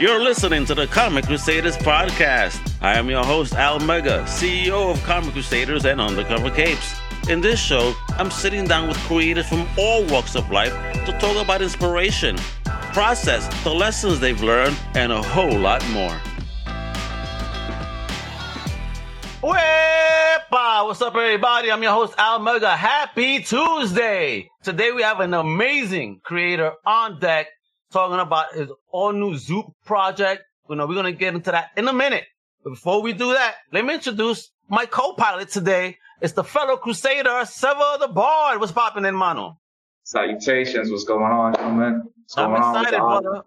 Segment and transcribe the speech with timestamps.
[0.00, 2.60] You're listening to the Comic Crusaders podcast.
[2.80, 6.94] I am your host, Al Mega, CEO of Comic Crusaders and Undercover Capes.
[7.28, 10.72] In this show, I'm sitting down with creators from all walks of life
[11.04, 12.36] to talk about inspiration,
[12.92, 16.16] process, the lessons they've learned, and a whole lot more.
[19.42, 20.86] Wepa!
[20.86, 21.72] What's up, everybody?
[21.72, 22.76] I'm your host, Al Mega.
[22.76, 24.48] Happy Tuesday!
[24.62, 27.48] Today we have an amazing creator on deck
[27.92, 30.42] talking about his all new Zoop project.
[30.68, 32.24] You know, we're gonna get into that in a minute.
[32.62, 35.96] But before we do that, let me introduce my co-pilot today.
[36.20, 38.60] It's the fellow crusader, Sever the Bard.
[38.60, 39.58] What's popping in, mano?
[40.02, 40.90] Salutations.
[40.90, 42.02] What's going on, gentlemen?
[42.16, 43.42] What's I'm going on with excited, brother.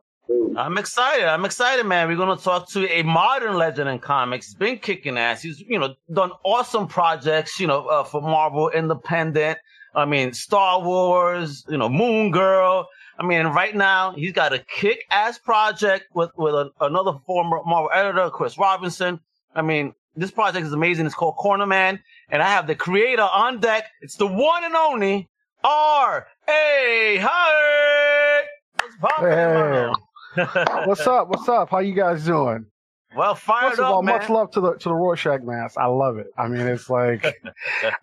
[0.58, 1.26] I'm excited.
[1.26, 2.08] I'm excited, man.
[2.08, 4.48] We're gonna talk to a modern legend in comics.
[4.48, 5.42] He's been kicking ass.
[5.42, 9.60] He's, you know, done awesome projects, you know, uh, for Marvel, Independent.
[9.94, 12.88] I mean, Star Wars, you know, Moon Girl.
[13.22, 17.92] I mean, right now he's got a kick-ass project with with a, another former Marvel
[17.94, 19.20] editor, Chris Robinson.
[19.54, 21.06] I mean, this project is amazing.
[21.06, 23.86] It's called Corner Man, and I have the creator on deck.
[24.02, 25.30] It's the one and only
[25.64, 26.26] R.
[26.50, 27.20] A.
[27.22, 28.46] Height.
[29.00, 29.92] What's Hey.
[30.88, 31.28] What's up?
[31.28, 31.70] What's up?
[31.70, 32.66] How you guys doing?
[33.16, 34.18] Well, fired First of up, all, man.
[34.18, 35.78] much love to the to the Rorschach mask.
[35.78, 36.32] I love it.
[36.36, 37.24] I mean, it's like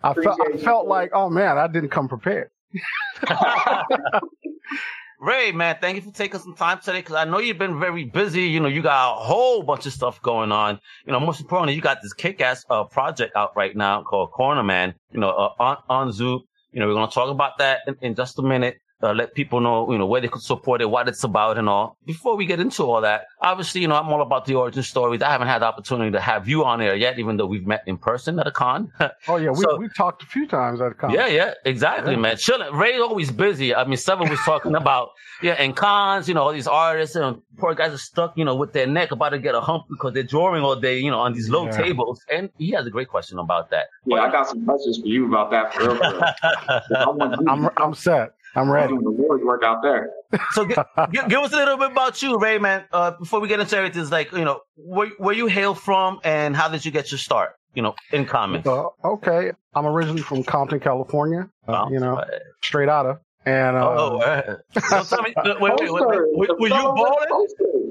[0.01, 2.51] I felt I felt like, oh man, I didn't come prepared.
[5.21, 8.05] Ray, man, thank you for taking some time today because I know you've been very
[8.05, 8.43] busy.
[8.43, 10.79] You know, you got a whole bunch of stuff going on.
[11.05, 14.63] You know, most importantly, you got this kick-ass uh, project out right now called Corner
[14.63, 14.93] Man.
[15.11, 16.43] You know, uh, on on Zoop.
[16.71, 18.77] You know, we're gonna talk about that in, in just a minute.
[19.01, 21.69] Uh, let people know, you know, where they could support it, what it's about, and
[21.69, 21.95] all.
[22.05, 25.21] Before we get into all that, obviously, you know, I'm all about the origin stories.
[25.21, 27.83] I haven't had the opportunity to have you on there yet, even though we've met
[27.87, 28.91] in person at a con.
[29.29, 31.11] Oh yeah, we So- we talked a few times at a con.
[31.11, 32.19] Yeah, yeah, exactly, Yeah.
[32.19, 32.35] man.
[32.35, 32.73] Chilling.
[32.73, 33.73] Ray's always busy.
[33.73, 35.11] I mean, Seven was talking about,
[35.41, 38.55] yeah, and cons, you know, all these artists and poor guys are stuck, you know,
[38.55, 41.19] with their neck about to get a hump because they're drawing all day, you know,
[41.19, 41.71] on these low Yeah.
[41.83, 42.21] tables.
[42.29, 43.85] And he has a great question about that.
[44.05, 45.95] Yeah, I got some questions for you about that for real.
[45.95, 46.21] For real.
[46.97, 48.33] I want you I'm I'm set.
[48.55, 48.89] I'm ready.
[48.93, 50.09] doing the Lord's work out there.
[50.51, 50.75] so gi-
[51.11, 52.85] gi- give us a little bit about you, Ray, man.
[52.91, 56.19] Uh, before we get into everything, it's like, you know, where, where you hail from
[56.23, 58.67] and how did you get your start, you know, in comics?
[58.67, 61.49] Uh, okay, I'm originally from Compton, California.
[61.67, 62.23] Uh, Oh, you know,
[62.63, 63.17] straight out of.
[63.45, 64.55] And uh, oh, uh,
[65.03, 67.47] so tell me, wait, wait, wait, wait, were, were you bowling?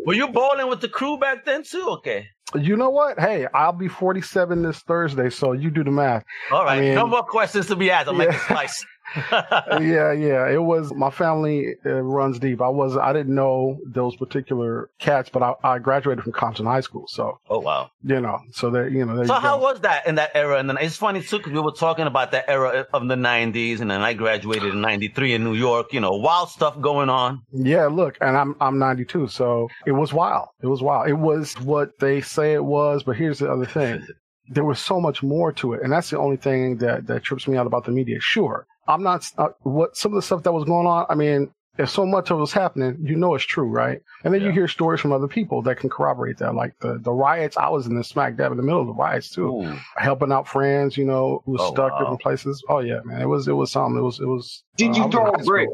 [0.07, 1.87] Were you bowling with the crew back then too?
[1.91, 2.27] Okay.
[2.55, 3.19] you know what?
[3.19, 6.23] Hey, I'll be 47 this Thursday, so you do the math.
[6.53, 6.81] All right.
[6.81, 8.09] mean- no more questions to be asked.
[8.09, 8.47] I'll make a Yeah.
[8.47, 8.87] slice.
[9.31, 10.49] yeah, yeah.
[10.49, 12.61] It was my family uh, runs deep.
[12.61, 16.81] I was I didn't know those particular cats, but I, I graduated from Compton High
[16.81, 17.91] School, so oh wow.
[18.03, 19.25] you know, so that you know.
[19.25, 20.59] So you how was that in that era?
[20.59, 23.81] And then it's funny too because we were talking about that era of the '90s,
[23.81, 25.93] and then I graduated in '93 in New York.
[25.93, 27.43] You know, wild stuff going on.
[27.53, 30.49] Yeah, look, and I'm I'm 92, so it was wild.
[30.63, 31.09] It was wild.
[31.09, 34.07] It was what they say it was, but here's the other thing.
[34.51, 37.47] There was so much more to it, and that's the only thing that that trips
[37.47, 38.19] me out about the media.
[38.19, 41.07] Sure, I'm not uh, what some of the stuff that was going on.
[41.09, 44.01] I mean, if so much of it was happening, you know it's true, right?
[44.25, 47.13] And then you hear stories from other people that can corroborate that, like the the
[47.13, 47.57] riots.
[47.57, 49.79] I was in the smack dab in the middle of the riots too, Ooh.
[49.97, 51.99] helping out friends, you know, who was Oh, stuck wow.
[52.01, 52.65] different places.
[52.69, 53.99] Oh yeah, man, it was it was something.
[53.99, 54.65] It was it was.
[54.77, 55.69] Did uh, you throw a brick?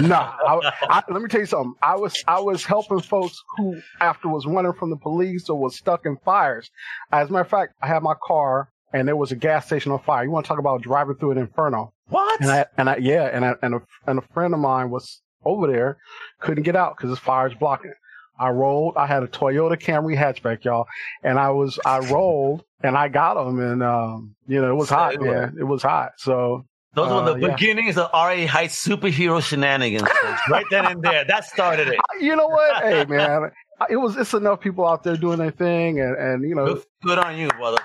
[0.00, 1.74] Nah, I, I, let me tell you something.
[1.82, 5.76] I was I was helping folks who after was running from the police or was
[5.76, 6.70] stuck in fires.
[7.12, 9.92] As a matter of fact, I had my car and there was a gas station
[9.92, 10.24] on fire.
[10.24, 11.92] You want to talk about driving through an inferno?
[12.08, 12.40] What?
[12.40, 15.20] And I and I yeah, and I, and a and a friend of mine was
[15.44, 15.98] over there,
[16.40, 17.92] couldn't get out because his fire's blocking.
[18.38, 18.96] I rolled.
[18.96, 20.86] I had a Toyota Camry hatchback, y'all,
[21.22, 24.90] and I was I rolled and I got him, and um, you know it was
[24.90, 25.56] hot, man.
[25.58, 26.12] It was hot.
[26.18, 26.64] So
[26.94, 27.54] Those were uh, the yeah.
[27.54, 30.08] beginnings of RA Height's superhero shenanigans.
[30.50, 31.24] right then and there.
[31.24, 31.98] That started it.
[32.20, 32.82] you know what?
[32.82, 33.50] hey, man,
[33.90, 36.84] it was it's enough people out there doing their thing, and and you know Good,
[37.02, 37.78] good on you, brother.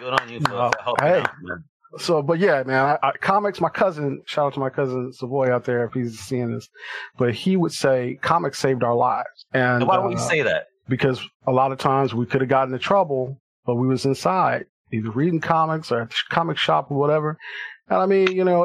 [0.00, 1.20] Good on you for, for helping hey.
[1.20, 1.64] out, man.
[1.98, 3.60] So, but yeah, man, I, I, comics.
[3.60, 6.68] My cousin, shout out to my cousin Savoy out there if he's seeing this,
[7.18, 10.42] but he would say comics saved our lives, and And why would you uh, say
[10.42, 10.66] that?
[10.88, 14.66] because a lot of times we could have gotten in trouble, but we was inside
[14.92, 17.36] either reading comics or at the comic shop or whatever.
[17.88, 18.64] And I mean, you know,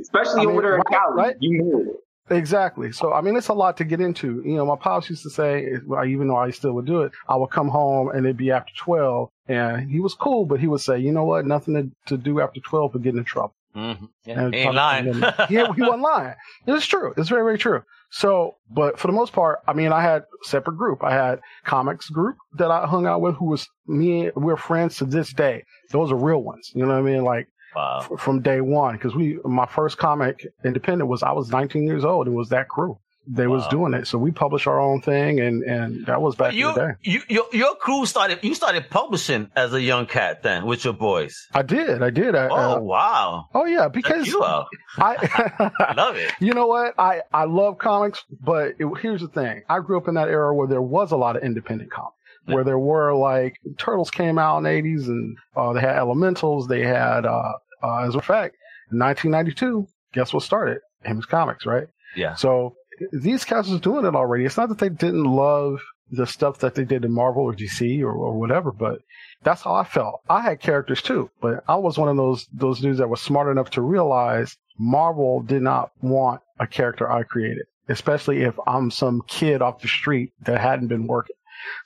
[0.00, 1.14] Especially I mean, over there in right, Cali.
[1.16, 1.36] right?
[1.40, 1.96] You knew it.
[2.30, 2.92] Exactly.
[2.92, 4.42] So I mean, it's a lot to get into.
[4.44, 5.66] You know, my pops used to say,
[6.06, 8.72] even though I still would do it, I would come home and it'd be after
[8.76, 12.22] twelve, and he was cool, but he would say, you know what, nothing to, to
[12.22, 13.54] do after twelve but get in trouble.
[13.76, 14.06] Mm-hmm.
[14.24, 15.04] Yeah, And he ain't lying.
[15.48, 16.34] he, he wasn't lying.
[16.66, 17.14] It's true.
[17.16, 17.82] It's very, very true.
[18.10, 21.04] So, but for the most part, I mean, I had separate group.
[21.04, 24.30] I had comics group that I hung out with, who was me.
[24.34, 25.62] We're friends to this day.
[25.92, 26.72] Those are real ones.
[26.74, 27.22] You know what I mean?
[27.22, 28.00] Like wow.
[28.10, 32.04] f- from day one, because we, my first comic independent was I was 19 years
[32.04, 32.26] old.
[32.26, 32.98] It was that crew.
[33.30, 34.06] they was doing it.
[34.06, 36.92] So we published our own thing, and and that was back you, in the day.
[37.02, 38.38] you, your, your crew started.
[38.42, 41.46] You started publishing as a young cat then with your boys.
[41.52, 42.34] I did, I did.
[42.34, 43.44] I, Oh uh, wow!
[43.54, 44.66] oh yeah, Check because you out.
[44.98, 45.70] I.
[45.78, 46.32] I love it.
[46.40, 46.94] You know what?
[46.98, 49.62] I, I love comics, but it, here's the thing.
[49.68, 52.16] I grew up in that era where there was a lot of independent comics,
[52.54, 56.68] where there were like Turtles came out in the 80s and uh, they had Elementals.
[56.68, 57.52] They had, uh,
[57.82, 58.56] uh, as a fact,
[58.90, 60.78] in 1992, guess what started?
[61.04, 61.88] Image Comics, right?
[62.16, 62.34] Yeah.
[62.34, 62.74] So
[63.12, 64.44] these cats was doing it already.
[64.44, 65.80] It's not that they didn't love
[66.10, 69.00] the stuff that they did in Marvel or DC or, or whatever, but
[69.42, 70.20] that's how I felt.
[70.28, 73.50] I had characters too, but I was one of those those dudes that was smart
[73.50, 79.22] enough to realize Marvel did not want a character I created, especially if I'm some
[79.28, 81.36] kid off the street that hadn't been working.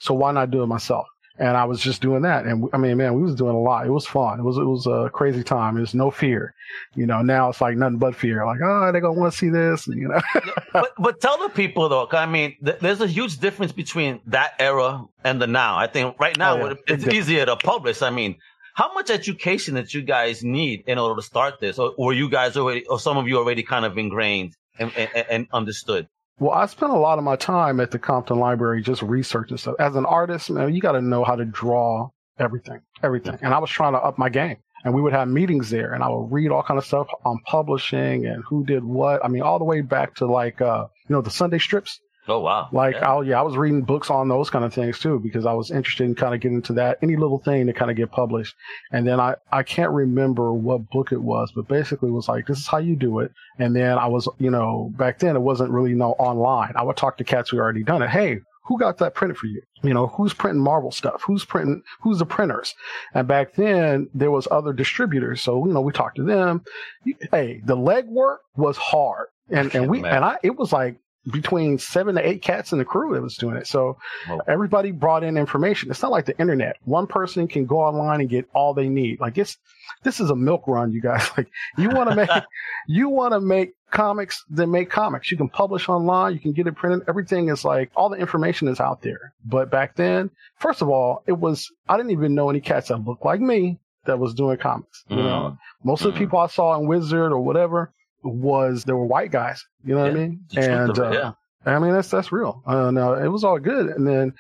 [0.01, 1.07] So why not do it myself?
[1.39, 2.45] And I was just doing that.
[2.45, 3.87] And I mean, man, we was doing a lot.
[3.87, 4.39] It was fun.
[4.39, 5.77] It was, it was a crazy time.
[5.77, 6.55] There's no fear.
[6.95, 8.45] You know, now it's like nothing but fear.
[8.45, 9.87] Like, oh, they're going to want to see this.
[9.87, 10.21] And, you know,
[10.75, 12.07] but but tell the people though.
[12.13, 15.79] I mean, th- there's a huge difference between that era and the now.
[15.79, 16.75] I think right now Oh, yeah.
[16.87, 18.03] it's Big easier to publish.
[18.03, 18.37] I mean,
[18.75, 22.29] how much education that you guys need in order to start this, or were you
[22.29, 26.09] guys already, or some of you already kind of ingrained and, and, and understood?
[26.43, 29.77] Well, I spent a lot of my time at the Compton Library just researching stuff.
[29.79, 33.39] As an artist, man, you got to know how to draw everything, everything.
[33.43, 34.57] And I was trying to up my game.
[34.83, 37.39] And we would have meetings there, and I would read all kind of stuff on
[37.47, 39.25] publishing and who did what.
[39.25, 42.01] I mean, all the way back to like, uh, you know, the Sunday strips.
[42.29, 42.69] Oh wow!
[42.71, 43.15] Like, Yeah.
[43.15, 45.73] I, yeah, I was reading books on those kind of things too because I was
[45.73, 48.55] interested in kind of getting into that, any little thing to kind of get published.
[48.93, 52.47] And then I, I can't remember what book it was, but basically it was like,
[52.47, 53.33] this is how you do it.
[53.59, 56.73] And then I was, you know, back then it wasn't really no online.
[56.77, 58.11] I would talk to cats who already done it.
[58.11, 59.61] Hey, who got that printed for you?
[59.83, 61.23] You know, who's printing Marvel stuff?
[61.27, 62.73] Who's printing, who's the printers?
[63.15, 65.43] And back then there was other distributors.
[65.43, 66.63] So, you know, we talked to them.
[67.33, 69.27] Hey, the legwork was hard.
[69.51, 70.15] And, and we, Man.
[70.15, 70.99] and I, it was like,
[71.31, 73.67] between seven to eight cats in the crew that was doing it.
[73.67, 73.97] So
[74.49, 75.91] everybody brought in information.
[75.91, 76.77] It's not like the internet.
[76.85, 79.21] One person can go online and get all they need.
[79.21, 79.57] Like it's
[80.03, 81.29] this is a milk run, you guys.
[81.37, 81.49] Like
[81.79, 82.31] you want to make
[82.89, 85.31] you want to make comics, then make comics.
[85.31, 87.03] You can publish online, you can get it printed.
[87.09, 89.33] Everything is like all the information is out there.
[89.45, 92.97] But back then, first of all, it was I didn't even know any cats that
[93.05, 95.05] looked like me that was doing comics.
[95.09, 96.23] You know, most of the Mm.
[96.23, 97.93] people I saw in Wizard or whatever
[98.23, 99.65] was there were white guys.
[99.85, 100.41] You know what I mean?
[100.51, 101.33] The And uh, yeah.
[101.65, 102.63] I mean, that's that's real.
[102.67, 103.87] Uh, no, it was all good.
[103.89, 104.33] And then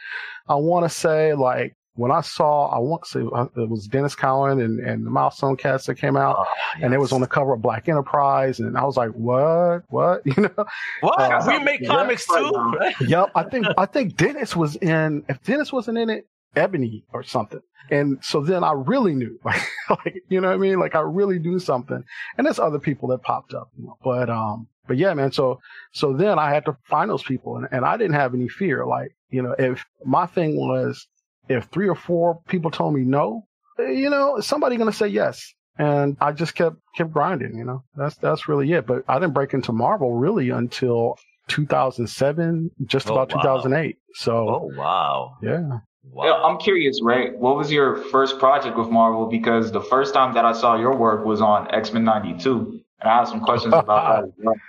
[0.48, 3.86] I want to say, like, when I saw, I want to say uh, it was
[3.86, 6.44] Denys Cowan and, and the Milestone Cats that came out, Oh,
[6.80, 10.22] and it was on the cover of Black Enterprise, and I was like, what, what,
[10.24, 10.64] you know?
[11.00, 11.20] What?
[11.20, 11.88] uh, we make yeah.
[11.88, 12.50] comics too.
[12.78, 12.94] right?
[13.02, 13.30] yep.
[13.34, 15.24] I think I think Dennis was in.
[15.28, 16.26] If Dennis wasn't in it,
[16.56, 17.60] Ebony or something.
[17.90, 20.78] And so then I really knew, like, like you know what I mean?
[20.78, 22.02] Like I really do something.
[22.38, 23.98] And there's other people that popped up, you know.
[24.02, 25.32] But um, but yeah, man.
[25.32, 25.60] So
[25.92, 28.86] so then I had to find those people, and, and I didn't have any fear.
[28.86, 31.06] Like you know, if my thing was,
[31.48, 33.46] if three or four people told me no,
[33.78, 35.52] eh, you know, somebody gonna say yes.
[35.78, 37.82] And I just kept kept grinding, you know.
[37.96, 38.86] That's that's really it.
[38.86, 41.16] But I didn't break into Marvel really until
[41.48, 43.42] 2007, just Oh, about wow.
[43.42, 43.96] 2008.
[44.14, 45.36] So Oh wow!
[45.42, 45.78] yeah.
[46.10, 46.42] Wow.
[46.42, 47.30] I'm curious, Ray.
[47.30, 49.26] What was your first project with Marvel?
[49.26, 53.10] Because the first time that I saw your work was on X Men '92, and
[53.10, 54.24] I have some questions about that.
[54.24, 54.54] As well.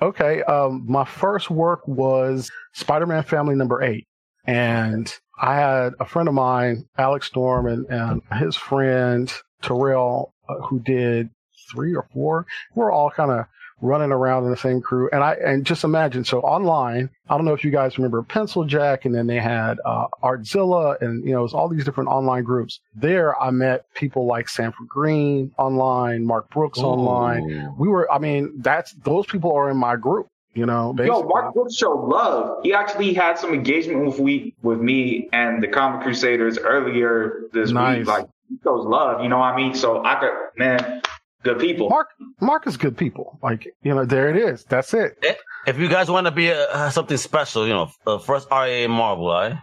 [0.00, 0.44] Okay.
[0.44, 4.06] Um, my first work was Spider-Man Family Number Eight,
[4.46, 10.60] and I had a friend of mine, Alex Storm, and, and his friend Terrell, uh,
[10.66, 11.30] who did
[11.72, 12.46] three or four.
[12.76, 13.46] We're all kind of
[13.80, 16.24] running around in the same crew, and I and just imagine.
[16.24, 19.78] So online, I don't know if you guys remember Pencil Jack, and then they had
[19.84, 22.80] uh, Artzilla, and you know, it was all these different online groups.
[22.94, 28.52] There, I met people like Sanford Greene online, Mark Brooks online we were i mean
[28.60, 31.22] that's those people are in my group you know Yo.
[31.22, 32.58] Mark Brooks showed love.
[32.62, 37.70] He actually had some engagement with we with me and the Comic Crusaders earlier this
[37.70, 37.98] Nice.
[37.98, 38.06] week.
[38.08, 39.74] Like he shows love, you know what I mean?
[39.74, 41.02] So I could man,
[41.54, 41.88] good people.
[41.88, 42.08] mark
[42.40, 43.38] mark is good people.
[43.42, 44.64] Like you know there it is.
[44.64, 45.24] That's it.
[45.66, 48.90] If you guys want to be uh, something special, you know, uh, first RA in
[48.90, 49.58] Marvel, right?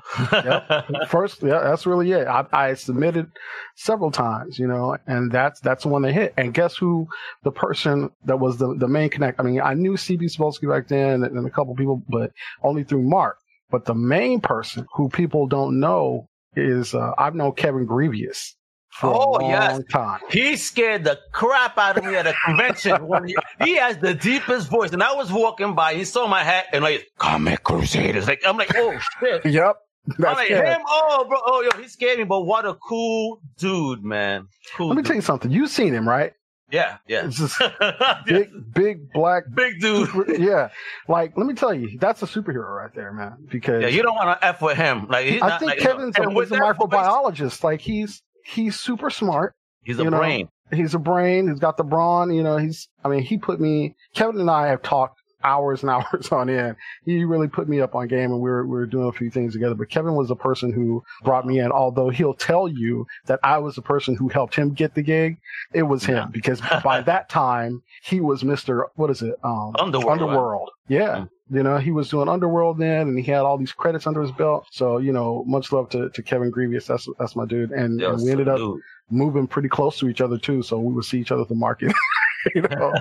[1.08, 2.28] first yeah that's really it.
[2.28, 3.28] I, I submitted
[3.76, 6.34] several times you know and that's that's the one they hit.
[6.38, 7.08] And guess who
[7.44, 10.88] the person that was the, the main connect i mean i knew cb Cebulski back
[10.88, 12.32] then and, and a couple people but
[12.64, 13.38] only through mark.
[13.72, 18.56] But the main person who people don't know is uh, i've known kevin Grevioux
[18.96, 19.82] for Oh, a long yes.
[19.92, 23.10] time He scared the crap out of me at a convention.
[23.26, 25.96] he, he has the deepest voice, and I was walking by.
[25.96, 28.28] He saw my hat and like Comic Crusaders.
[28.28, 29.46] Like I'm like, oh shit.
[29.54, 30.82] yep I'm that's like him.
[30.88, 31.38] Oh, bro.
[31.46, 32.26] Oh, yo, he scared me.
[32.26, 34.48] But what a cool dude, man.
[34.76, 34.90] Cool.
[34.90, 35.08] Let me dude.
[35.08, 35.52] tell you something.
[35.52, 36.34] You've seen him, right?
[36.72, 37.26] Yeah, yeah.
[37.26, 37.62] It's just
[38.26, 40.10] big, big black, big dude.
[40.40, 40.70] yeah,
[41.08, 43.46] like let me tell you, that's a superhero right there, man.
[43.50, 45.08] Because yeah, you don't want to f with him.
[45.08, 47.64] Like he's I not, think like, Kevin's you know, with a that voice, microbiologist.
[47.64, 49.54] Like he's he's super smart.
[49.84, 50.50] He's a know, brain.
[50.74, 51.48] He's a brain.
[51.48, 52.34] He's got the brawn.
[52.34, 52.88] You know, he's.
[53.04, 53.96] I mean, he put me.
[54.16, 56.76] Kevin and I have talked hours and hours on end.
[57.06, 59.30] He really put me up on game, and we were we were doing a few
[59.30, 59.76] things together.
[59.76, 61.72] But Kevin was the person who brought me in.
[61.72, 65.38] Although he'll tell you that I was the person who helped him get the gig,
[65.74, 66.26] it was him Yeah.
[66.32, 68.88] because by that time he was Mister.
[68.96, 69.36] What is it?
[69.44, 70.12] Um, Underworld.
[70.22, 70.70] Underworld.
[70.88, 71.26] Yeah.
[71.52, 74.32] You know, he was doing Underworld then, and he had all these credits under his
[74.32, 74.66] belt.
[74.72, 76.84] So, you know, much love to, to Kevin Grevioux.
[76.86, 77.72] That's that's my dude.
[77.72, 78.82] And, Yo, and we ended up salute.
[79.12, 81.54] moving pretty close to each other too, so we would see each other at the
[81.56, 81.94] market.
[82.56, 82.94] you know,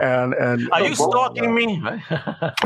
[0.00, 1.80] and and Are you So, stalking me?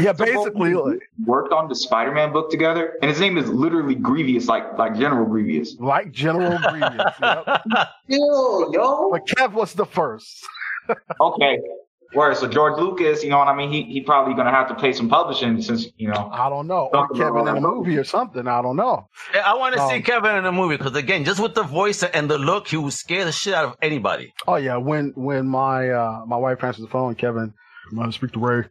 [0.01, 3.49] yeah, So basically, of you worked on the Spider-Man book together, and his name is
[3.49, 5.77] literally Grievous, like like General Grievous.
[5.79, 7.15] like General Grievous.
[7.23, 7.63] Yep.
[8.09, 9.11] Yo, yo.
[9.11, 10.47] But Kev was the first.
[11.21, 11.59] Okay.
[12.15, 12.37] Word.
[12.37, 13.71] So George Lucas, you know what I mean?
[13.73, 16.29] He he probably gonna have to pay some publishing since you know.
[16.33, 18.47] I don't know, or Kevin in a movie or something.
[18.47, 19.09] I don't know.
[19.35, 21.63] Yeah, I want to see Um, Kevin in the movie because again, just with the
[21.63, 24.33] voice and the look, he would scare the shit out of anybody.
[24.47, 27.55] Oh yeah, when when my uh my wife answers the phone, Kevin,
[27.91, 28.65] you want to speak to Ray?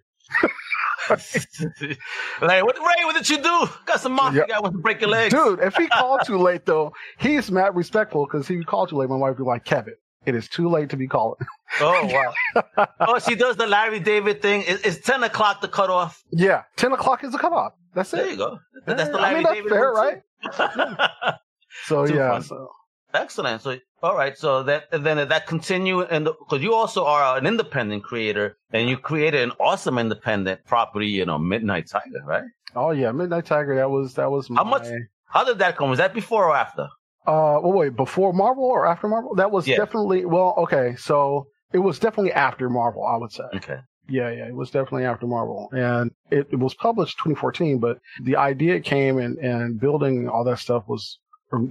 [1.09, 3.05] like, what, Ray?
[3.05, 3.69] What did you do?
[3.85, 5.33] Got some mafia guy wants to break your legs.
[5.33, 9.09] Dude, if he called too late though, he's mad respectful because he called too late.
[9.09, 9.95] My wife would be like, Kevin,
[10.25, 11.39] it is too late to be calling.
[11.79, 12.33] Oh
[12.65, 12.87] wow.
[12.99, 14.61] oh, she does the Larry David thing.
[14.67, 16.21] It, it's ten o'clock the cut off.
[16.31, 17.73] yeah, ten o'clock is the cutoff.
[17.93, 18.31] That's There it.
[18.31, 18.59] you go.
[18.85, 20.21] That's the I Larry mean, that's David fair, right?
[21.85, 22.69] So Too yeah, so
[23.13, 23.61] Excellent.
[23.61, 24.37] So, all right.
[24.37, 28.97] So that then that continue, and because you also are an independent creator, and you
[28.97, 32.43] created an awesome independent property, you know, Midnight Tiger, right?
[32.75, 33.75] oh yeah, Midnight Tiger.
[33.75, 34.87] That was that was How my, much-
[35.27, 35.89] How did that come?
[35.89, 36.89] Was that before or after?
[37.27, 39.35] Uh, well, wait, before Marvel or after Marvel?
[39.35, 39.77] That was Yeah.
[39.77, 40.55] definitely well.
[40.57, 43.43] Okay, so it was definitely after Marvel, I would say.
[43.55, 43.79] Okay.
[44.09, 47.77] Yeah, yeah, it was definitely after Marvel, and it, it was published 2014.
[47.77, 51.19] But the idea came and and building all that stuff was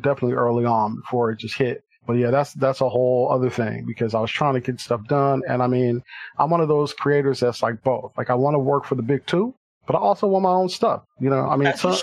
[0.00, 1.82] definitely early on before it just hit.
[2.06, 5.04] But yeah, that's that's a whole other thing because I was trying to get stuff
[5.06, 6.02] done, and I mean,
[6.38, 8.12] I'm one of those creators that's like both.
[8.16, 9.54] Like I want to work for the big two,
[9.86, 11.02] but I also want my own stuff.
[11.18, 11.94] You know, I mean, so,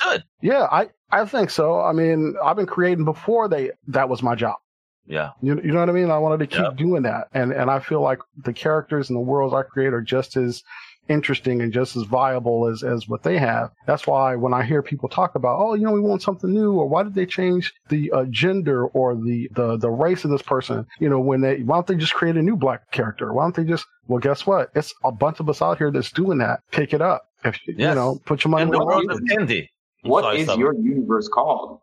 [0.41, 1.79] yeah, I I think so.
[1.79, 4.57] I mean, I've been creating before they that was my job.
[5.05, 5.31] Yeah.
[5.41, 6.11] You, you know what I mean?
[6.11, 6.75] I wanted to keep Yep.
[6.75, 10.01] doing that, and and I feel like the characters and the worlds I create are
[10.01, 10.63] just as
[11.09, 13.71] interesting and just as viable as as what they have.
[13.85, 16.73] That's why when I hear people talk about, oh, you know, we want something new,
[16.73, 20.41] or why did they change the uh, gender or the the the race of this
[20.41, 20.85] person?
[20.99, 23.31] You know, when they why don't they just create a new black character?
[23.31, 24.71] Why don't they just well, guess what?
[24.75, 26.59] It's a bunch of us out here that's doing that.
[26.71, 27.23] Pick it up.
[27.45, 29.69] If you know, put your money In the world of indie.
[30.07, 30.59] I'm What sorry, is Summer.
[30.59, 31.79] your universe called?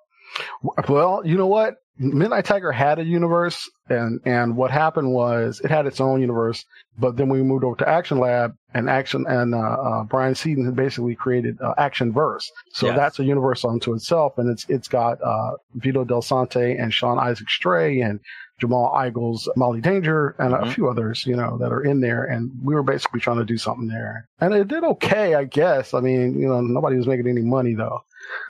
[0.88, 1.76] Well, you know what?
[1.96, 6.64] Midnight Tiger had a universe, and and what happened was it had its own universe.
[6.98, 10.64] But then we moved over to Action Lab, and Action and uh, uh, Bryan Seaton
[10.64, 12.50] had basically created uh, Action Verse.
[12.72, 12.96] So Yes.
[12.96, 17.48] that's a universe unto itself, and it's it's got uh, Vito Delsante and Sean Isaac
[17.48, 18.18] Stray and
[18.60, 20.72] Jamal Igle's, Molly Danger, and a Mhm.
[20.72, 22.24] few others, you know, that are in there.
[22.24, 25.94] And we were basically trying to do something there, and it did okay, I guess.
[25.94, 28.00] I mean, you know, nobody was making any money though.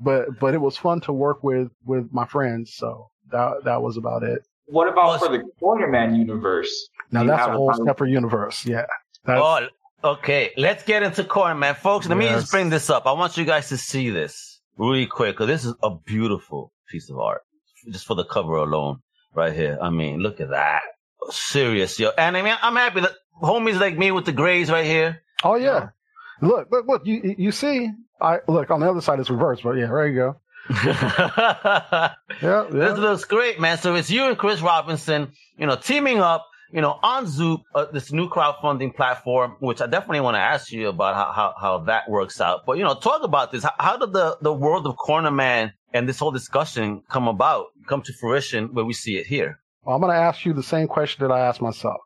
[0.00, 2.74] but but it was fun to work with with my friends.
[2.74, 4.42] So that that was about it.
[4.66, 6.88] What about for the Corner Man universe?
[7.10, 8.66] Now Do that's a a whole separate universe.
[8.66, 8.84] Yeah.
[9.24, 9.66] That's, Oh,
[10.12, 10.52] okay.
[10.56, 11.74] Let's get into corn, man.
[11.74, 13.06] Folks, let me just bring this up.
[13.06, 17.10] I want you guys to see this really quick because this is a beautiful piece
[17.10, 17.42] of art
[17.90, 19.00] just for the cover alone
[19.34, 19.78] right here.
[19.80, 20.82] I mean, look at that.
[21.30, 22.10] Serious, yo.
[22.16, 25.22] And I mean, I'm happy that homies like me with the grays right here.
[25.44, 25.88] oh yeah.
[26.40, 27.06] Look look look.
[27.06, 27.90] You you see.
[28.20, 29.20] I look on the other side.
[29.20, 30.40] It's reversed, but yeah, there you go.
[30.84, 32.66] Yeah, yeah.
[32.70, 33.78] This looks great, man.
[33.78, 37.86] So it's you and Chris Robinson, you know, teaming up, you know, on Zoop, uh,
[37.92, 41.78] this new crowdfunding platform, which I definitely want to ask you about how, how, how
[41.84, 42.66] that works out.
[42.66, 43.64] But, you know, talk about this.
[43.64, 47.66] How, how did the, the world of Corner Man and this whole discussion come about,
[47.86, 49.60] come to fruition where we see it here?
[49.84, 51.96] Well, I'm going to ask you the same question that I asked myself.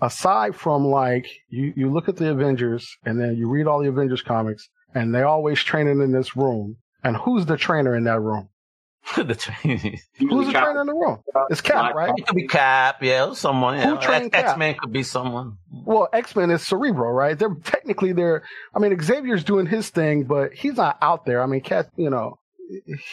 [0.00, 3.88] Aside from like you, you look at the Avengers and then you read all the
[3.88, 6.76] Avengers comics and they always training in this room.
[7.04, 8.48] And who's the trainer in that room?
[9.16, 9.78] the train.
[10.18, 11.18] Who's the trainer in the room?
[11.50, 12.12] It's Cap, right?
[12.16, 13.76] It could be Cap, yeah, someone.
[13.80, 14.00] Who Yeah.
[14.00, 14.44] trained Cap?
[14.50, 15.58] X Men could be someone.
[15.72, 17.36] Well, X Men is Cerebro, right?
[17.36, 18.44] They're technically they're.
[18.72, 21.42] I mean, Xavier's doing his thing, but he's not out there.
[21.42, 22.38] I mean, Cat, you know,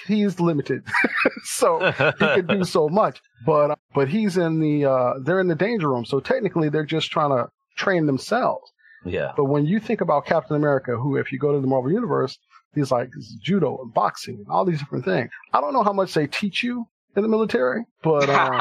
[0.07, 0.83] he's limited,
[1.43, 3.21] so he can do so much.
[3.45, 7.11] But but he's in the uh they're in the danger room, so technically they're just
[7.11, 8.71] trying to train themselves.
[9.05, 9.31] yeah.
[9.37, 12.37] But when you think about Captain America, who, if you go to the Marvel Universe,
[12.75, 13.09] he's like
[13.41, 15.29] judo and boxing and all these different things.
[15.53, 18.53] I don't know how much they teach you in the military, but um,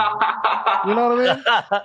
[0.86, 1.44] you know what I mean.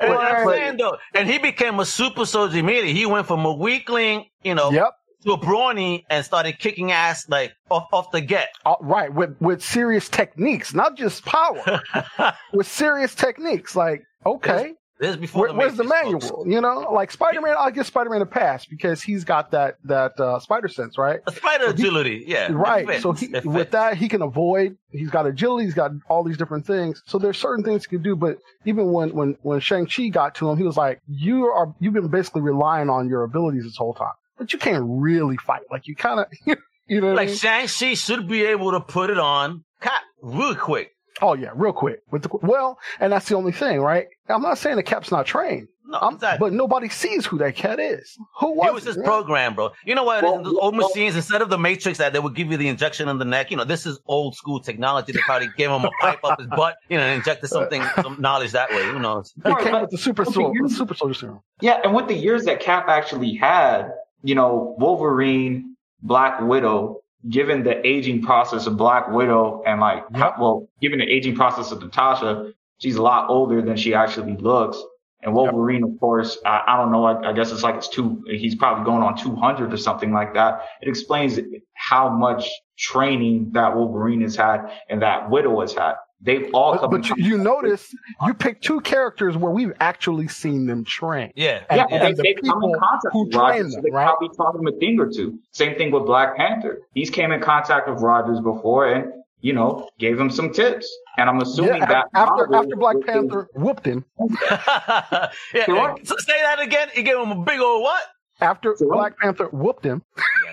[0.00, 2.94] and, But- I'm saying, though, and he became a super soldier immediately.
[2.94, 4.90] He went from a weakling, you know, Yep.
[5.24, 8.48] To a brawny and started kicking ass like off, off the get.
[8.64, 11.82] Uh, right, with with serious techniques, not just power,
[12.52, 13.74] with serious techniques.
[13.76, 16.44] Like, okay, this is before where, the where's the manual?
[16.46, 19.76] You know, like Spider Man, I'll give Spider Man a pass because he's got that
[19.84, 21.20] that uh, spider sense, right?
[21.26, 22.48] A spider So he- agility, yeah.
[22.52, 23.00] Right.
[23.00, 24.76] So he, with that, he can avoid.
[24.90, 25.64] He's got agility.
[25.64, 27.02] He's got all these different things.
[27.06, 28.14] So there's certain things he can do.
[28.16, 31.74] But even when when when Shang Chi got to him, he was like, "You are
[31.80, 35.62] you've been basically relying on your abilities this whole time, but you can't really fight.
[35.70, 36.26] Like you kind of,
[36.88, 37.36] you know, what I like mean?
[37.36, 40.90] Shang Chi should be able to put it on Cap real quick.
[41.22, 44.06] Oh yeah, real quick with the well, and that's the only thing, right?
[44.28, 46.38] I'm not saying the Cap's not trained, No, I'm- exactly.
[46.48, 48.16] but nobody sees who that cat is.
[48.38, 49.70] Who was It was it, his program, bro.
[49.84, 50.22] You know what?
[50.22, 50.42] Well.
[50.42, 53.08] Those old well- machines, instead of the Matrix that they would give you the injection
[53.08, 55.12] in the neck, you know, this is old school technology.
[55.12, 58.18] They probably gave him a pipe up his butt, you know, and injected something, some
[58.18, 58.86] knowledge that way.
[58.86, 59.34] Who knows?
[59.44, 61.40] It came but- with the super okay, soldier, the super soldier serum.
[61.60, 63.90] Yeah, and with the years that Cap actually had,
[64.22, 70.34] you know, Wolverine, Black Widow, given the aging process of Black Widow and like, Yep.
[70.40, 74.82] well, given the aging process of Natasha, she's a lot older than she actually looks.
[75.22, 77.04] And Wolverine, of course, I, I don't know.
[77.04, 78.24] I, I guess it's like it's two.
[78.26, 80.62] He's probably going on 200 or something like that.
[80.80, 81.38] It explains
[81.74, 82.48] how much
[82.78, 85.94] training that Wolverine has had and that Widow has had.
[86.22, 86.90] They've all But, come.
[86.90, 87.94] but you, you notice
[88.26, 91.32] you pick two characters where we've actually seen them train.
[91.34, 91.62] Yeah.
[91.70, 93.76] And- yeah, and they, the they come in people contact who with Rogers, train so
[93.76, 94.04] them, they right?
[94.06, 95.38] probably taught him a thing or two.
[95.52, 96.80] Same thing with Black Panther.
[96.94, 100.94] He's came in contact with Rogers before and, you know, gave him some tips.
[101.16, 104.04] And I'm assuming Yeah, that after Marvel after Black was- Panther whooped him,
[104.50, 105.64] yeah.
[105.64, 105.96] Sure.
[106.04, 106.88] So say that again.
[106.92, 108.02] He gave him a big old what?
[108.42, 108.92] after Sure.
[108.92, 110.02] Black Panther whooped him,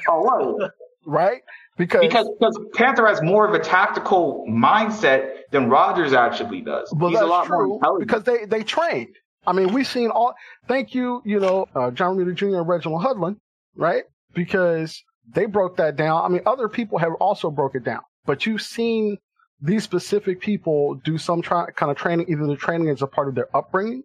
[0.10, 0.72] Oh, what?
[1.06, 1.42] right?
[1.78, 6.92] Because, Because because Panther has more of a tactical mindset than Rogers actually does.
[6.96, 8.08] well, He's a lot more intelligent.
[8.08, 9.10] because they they trained.
[9.46, 10.34] I mean, we've seen all.
[10.68, 12.58] Thank you, you know, uh, John Romita Jr.
[12.58, 13.38] and Reginald Hudlin,
[13.76, 14.04] right?
[14.34, 15.02] Because
[15.34, 16.26] they broke that down.
[16.26, 19.18] I mean, other people have also broke it down, but you've seen
[19.62, 22.26] these specific people do some tra- kind of training.
[22.30, 24.04] Either the training is a part of their upbringing,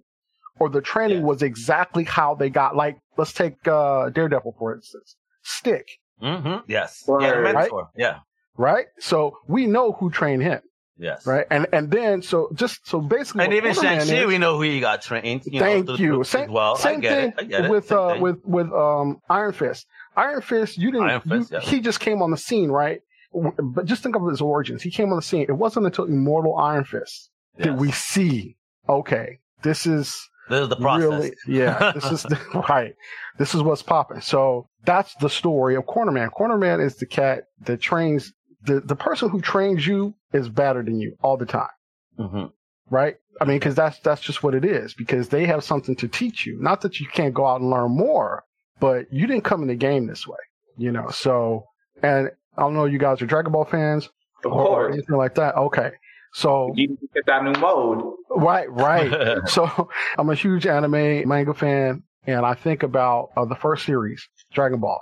[0.61, 1.25] or the training Yeah.
[1.25, 2.77] was exactly how they got.
[2.77, 5.17] Like, let's take uh, Daredevil for instance.
[5.43, 5.87] Stick,
[6.23, 6.71] Mm-hmm.
[6.71, 7.03] Yes.
[7.09, 7.23] Right.
[7.23, 7.71] Yeah, the Right?
[7.97, 8.19] Yeah.
[8.57, 8.87] right?
[9.01, 10.61] So we know who trained him,
[10.99, 11.27] Yes.
[11.27, 11.47] right?
[11.51, 15.03] And and then so just so basically, And even Shang-Chi, we know who he got
[15.03, 15.43] trained.
[15.47, 16.13] You Thank know, through- you.
[16.15, 16.77] through- Same, as well.
[16.77, 17.35] same I get thing it.
[17.39, 17.71] I get it.
[17.71, 18.23] with Same uh thing.
[18.23, 19.87] with with um Iron Fist.
[20.17, 21.09] Iron Fist, you didn't.
[21.09, 21.65] Iron Fist, you- yeah.
[21.65, 23.01] He just came on the scene, right?
[23.35, 24.83] But just think of his origins.
[24.83, 25.47] He came on the scene.
[25.49, 27.67] It wasn't until Immortal Iron Fist Yes.
[27.69, 28.57] did we see.
[28.89, 31.09] Okay, this is This is the process.
[31.09, 31.93] really yeah.
[31.95, 32.27] This is
[32.69, 32.95] right.
[33.39, 34.21] This is what's popping.
[34.21, 36.31] So that's the story of Cornerman.
[36.31, 41.01] Cornerman is the cat that trains the the person who trains you is better than
[41.01, 41.69] you all the time
[42.17, 42.45] hmm
[42.93, 43.17] right?
[43.41, 44.95] I mean, because that's that's just what it is.
[44.95, 46.61] Because they have something to teach you.
[46.61, 48.45] Not that you can't go out and learn more,
[48.79, 50.39] but you didn't come in the game this way,
[50.77, 51.09] you know.
[51.09, 51.65] So,
[52.03, 54.11] and I don't know, you guys are Dragon Ball fans
[54.45, 55.57] of or, anything like that.
[55.57, 55.91] Okay,
[56.33, 58.15] so You get that new mode.
[58.31, 59.41] right, right.
[59.49, 64.27] so I'm a huge anime manga fan, and I think about uh, the first series,
[64.53, 65.01] Dragon Ball.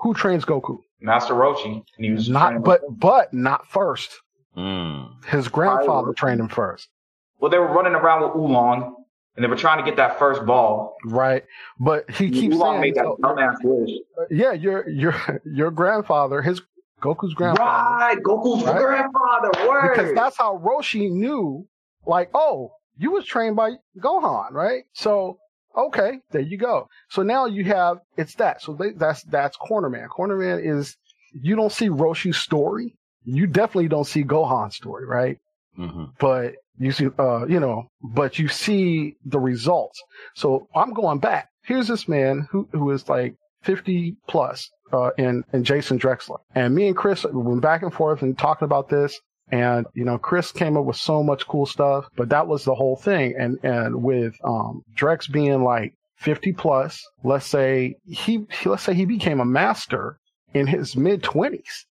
[0.00, 0.78] Who trains Goku?
[1.00, 1.82] Master Roshi.
[1.96, 4.10] And he was Not, training- but but not first.
[4.56, 5.24] Mm.
[5.26, 6.16] His grandfather Right.
[6.16, 6.88] trained him first.
[7.40, 8.94] well, they were running around with Oolong,
[9.36, 10.96] and they were trying to get that first ball.
[11.04, 11.44] Right,
[11.78, 13.90] but he keeps Oolong saying, made that so- dumbass wish.
[14.30, 16.62] yeah, your your your grandfather, his
[17.02, 18.80] Goku's grandfather, Right, Goku's Right?
[18.80, 19.50] grandfather.
[19.68, 19.96] Word.
[19.96, 21.66] because that's how Roshi knew.
[22.06, 24.84] Like, oh, you was trained by Gohan, right?
[24.92, 25.38] So,
[25.76, 26.88] okay, there you go.
[27.10, 28.62] So now you have it's that.
[28.62, 30.08] So they, that's that's Cornerman.
[30.08, 30.96] Cornerman is
[31.32, 32.94] you don't see Roshi's story.
[33.24, 35.38] You definitely don't see Gohan's story, right?
[35.74, 40.00] hmm But you see, uh, you know, but you see the results.
[40.34, 41.48] So I'm going back.
[41.64, 43.34] Here's this man who who is like
[43.66, 48.22] 50 plus, uh, in in Jason Drexler, and me and Chris went back and forth
[48.22, 49.20] and talking about this.
[49.48, 52.74] And you know, Chris came up with so much cool stuff, but that was the
[52.74, 53.34] whole thing.
[53.38, 59.04] And and with um, Drex being like 50 plus, let's say he, let's say he
[59.04, 60.18] became a master
[60.54, 61.84] in his mid 20s,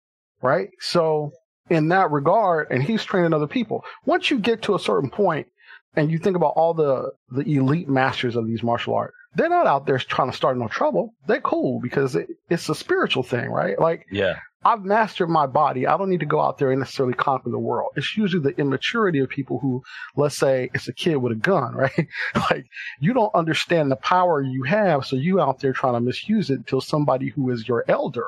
[0.42, 0.70] right?
[0.80, 1.32] So
[1.70, 3.84] in that regard, and he's training other people.
[4.06, 5.48] Once you get to a certain point,
[5.96, 9.68] and you think about all the the elite masters of these martial arts, they're not
[9.68, 11.14] out there trying to start no trouble.
[11.28, 13.80] They're cool because it, it's a spiritual thing, right?
[13.80, 14.36] Like Yeah.
[14.66, 15.86] I've mastered my body.
[15.88, 17.92] I don't need to go out there and necessarily conquer the world.
[17.98, 19.84] It's usually the immaturity of people who,
[20.16, 22.08] let's say, it's a kid with a gun, right?
[22.50, 22.66] like
[23.02, 26.60] you don't understand the power you have, so you out there trying to misuse it
[26.60, 28.28] until somebody who is your elder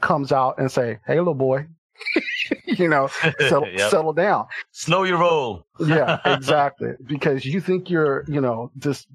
[0.00, 1.66] comes out and say, "Hey, little boy."
[2.66, 3.06] you know,
[3.38, 3.90] settle, Yep.
[3.90, 4.46] settle down.
[4.72, 5.66] Slow your roll.
[5.80, 6.92] Yeah, exactly.
[7.06, 9.06] Because you think you're, you know, this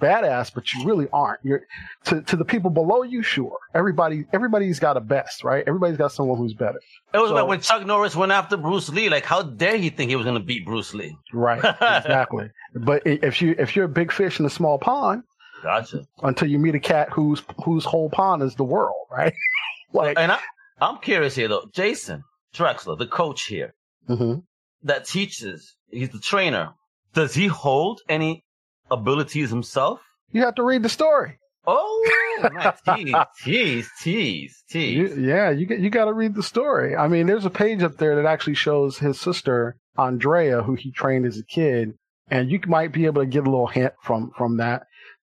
[0.00, 1.40] badass, but you really aren't.
[1.44, 1.62] You're
[2.06, 3.22] to to the people below you.
[3.22, 5.64] Sure, everybody everybody's got a best, right?
[5.66, 6.80] Everybody's got someone who's better,
[7.14, 9.08] It was So- like when Chuck Norris went after Bruce Lee.
[9.08, 11.16] Like, how dare he think he was going to beat Bruce Lee?
[11.32, 11.58] right?
[11.80, 12.50] exactly.
[12.74, 15.22] But if you if you're a big fish in a small pond,
[15.62, 16.06] Gotcha.
[16.22, 19.34] until you meet a cat whose whose whole pond is the world, right?
[19.92, 20.38] like, And I,
[20.80, 21.68] I'm curious here though.
[21.72, 23.74] Jason Drexler, the coach here
[24.08, 24.42] mhm.
[24.84, 26.74] that teaches, he's the trainer.
[27.12, 28.44] Does he hold any
[28.90, 30.00] abilities himself?
[30.32, 31.38] you have to read the story.
[31.66, 32.80] Oh, nice.
[32.96, 34.96] tease, tease, tease, tease.
[34.96, 36.96] You, yeah, you get you got to read the story.
[36.96, 40.90] I mean, there's a page up there that actually shows his sister Andrea, who he
[40.90, 41.92] trained as a kid,
[42.30, 44.84] and you might be able to get a little hint from from that.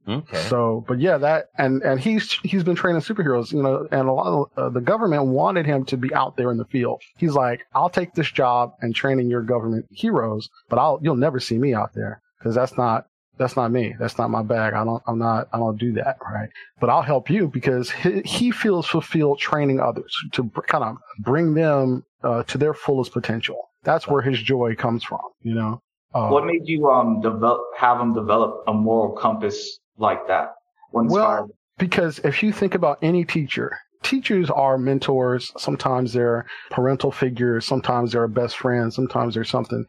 [0.07, 0.37] Okay.
[0.43, 4.11] So, but yeah, that and and he's he's been training superheroes, you know, and a
[4.11, 7.01] lot of uh, the government wanted him to be out there in the field.
[7.17, 11.39] He's like, I'll take this job and training your government heroes, but I'll you'll never
[11.39, 13.05] see me out there because that's not
[13.37, 13.95] that's not me.
[13.99, 14.73] That's not my bag.
[14.73, 16.49] I don't I'm not I don't do that, right?
[16.79, 20.97] But I'll help you because he, he feels fulfilled training others to br- kind of
[21.19, 23.69] bring them uh, to their fullest potential.
[23.83, 25.81] That's where his joy comes from, you know.
[26.13, 30.53] Uh, What made you um develop have him develop a moral compass like that?
[30.91, 35.51] Well, because if you think about any teacher, teachers are mentors.
[35.57, 37.65] Sometimes they're parental figures.
[37.65, 38.95] Sometimes they're best friends.
[38.95, 39.85] Sometimes they're something.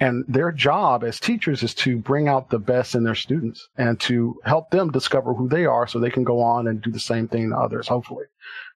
[0.00, 3.98] And their job as teachers is to bring out the best in their students and
[4.00, 7.00] to help them discover who they are so they can go on and do the
[7.00, 8.24] same thing to others, hopefully.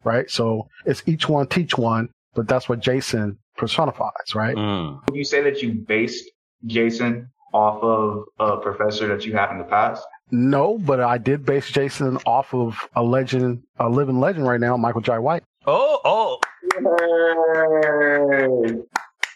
[0.05, 0.31] Right.
[0.31, 4.57] So it's each one teach one, but that's what Jason personifies, right?
[4.57, 5.01] Mm.
[5.07, 6.31] Would you say that you based
[6.66, 10.05] Jason off of a professor that you had in the past?
[10.31, 14.77] No, but I did base Jason off of a legend, a living legend right now,
[14.77, 15.43] Michael Jai White.
[15.67, 16.39] Oh, oh,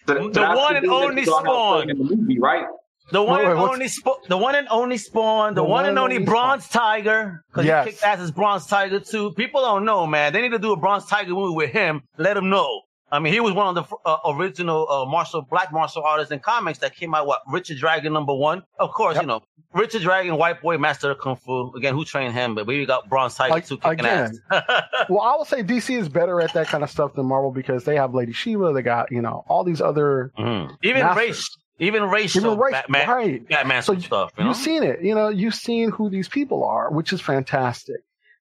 [0.06, 1.90] The, The one and only Spawn.
[1.90, 2.64] in the movie, right?
[3.10, 6.18] the one wait, and only Sp- the one and only Spawn, the, one, and only
[6.18, 7.42] Bronze Tiger.
[7.50, 7.84] Because Yes.
[7.86, 9.32] he kicked ass as Bronze Tiger too.
[9.32, 10.32] People don't know, man.
[10.32, 12.02] They need to do a Bronze Tiger movie with him.
[12.18, 12.82] Let them know.
[13.10, 16.40] I mean, he was one of the uh, original uh, martial black martial artists in
[16.40, 17.26] comics that came out.
[17.26, 18.62] What Richard Dragon number one?
[18.78, 19.22] Of course, Yep.
[19.22, 19.42] you know
[19.74, 21.72] Richard Dragon, White Boy, Master of Kung Fu.
[21.76, 22.54] Again, who trained him?
[22.54, 24.62] But we got Bronze Tiger too, kicking again, ass.
[25.08, 27.84] Well, I will say DC is better at that kind of stuff than Marvel because
[27.84, 30.76] they have Lady Shiva, they got you know all these other Mhm.
[30.82, 31.16] Even Masters.
[31.28, 33.48] race, even racial even race, Batman, right?
[33.48, 34.32] Batman So stuff.
[34.36, 34.50] You know?
[34.50, 37.96] You've seen it, you know, you've seen who these people are, which is fantastic.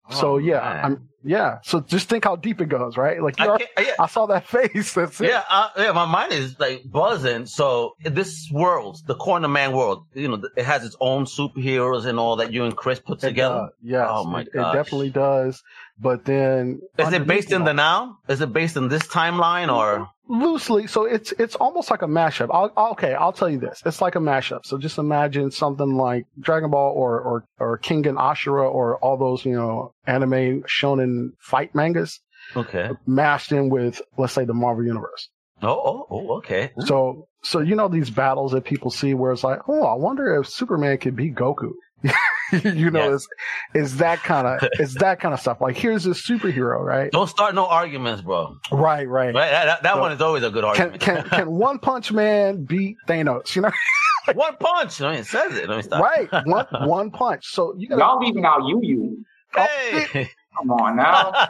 [0.10, 0.86] so Oh, yeah, man.
[0.86, 1.58] I'm yeah.
[1.64, 3.22] So just think how deep it goes, right?
[3.22, 4.94] Like I yeah, I saw that face.
[4.94, 5.30] That's it.
[5.30, 7.48] Yeah, uh, yeah, my mind is like buzzing.
[7.48, 12.20] So this world, the Corner Man world, you know, it has its own superheroes and
[12.20, 13.70] all that you and Chris put together.
[13.82, 15.64] Yes, Oh, my it, it definitely does.
[16.00, 18.20] But then Is it based in the now?
[18.28, 20.10] Is it based in this timeline or?
[20.28, 22.50] Loosely so it's it's almost like a mashup.
[22.52, 23.84] I'll, okay i'll tell you this.
[23.86, 24.66] It's like a mashup.
[24.66, 29.46] So just imagine something like dragon ball or or or Kengan Ashura or all those
[29.46, 32.20] you know anime shonen fight mangas
[32.56, 32.90] Okay.
[33.06, 35.30] mashed in with let's say the marvel universe.
[35.62, 36.72] Oh, oh, oh okay.
[36.80, 40.40] so so you know these battles that people see where it's like oh i wonder
[40.40, 41.72] if superman could beat goku
[42.64, 43.14] you know Yes.
[43.14, 43.28] it's,
[43.74, 47.28] it's that kind of it's that kind of stuff like here's this superhero right Don't
[47.28, 48.58] start no arguments, bro.
[48.72, 49.50] right right Right?
[49.50, 51.00] That, that, that So- one is always a good argument.
[51.02, 53.72] can can one punch man beat thanos you know
[54.36, 55.02] one punch.
[55.02, 55.68] I mean, it says it.
[55.70, 56.02] Let me stop.
[56.04, 59.26] right one one punch so you gotta Y'all leaving out you you.
[59.56, 60.30] Hey.
[60.58, 61.48] Come on now.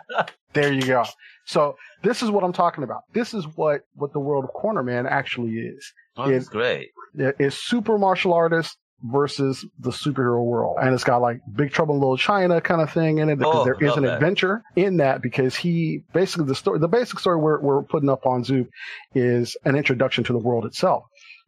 [0.54, 1.04] there you go
[1.46, 4.82] so this is what i'm talking about this is what what the world of corner
[4.82, 6.90] man actually is oh, that's great.
[7.14, 8.78] It- it's super martial artists
[9.12, 10.78] versus the superhero world.
[10.82, 13.56] And it's got like big trouble in little china kind of thing in it because
[13.56, 14.16] Oh, there is an that.
[14.16, 18.26] adventure in that because he basically the story the basic story we're, we're putting up
[18.26, 18.70] on zoop
[19.14, 21.04] is an introduction to the world itself.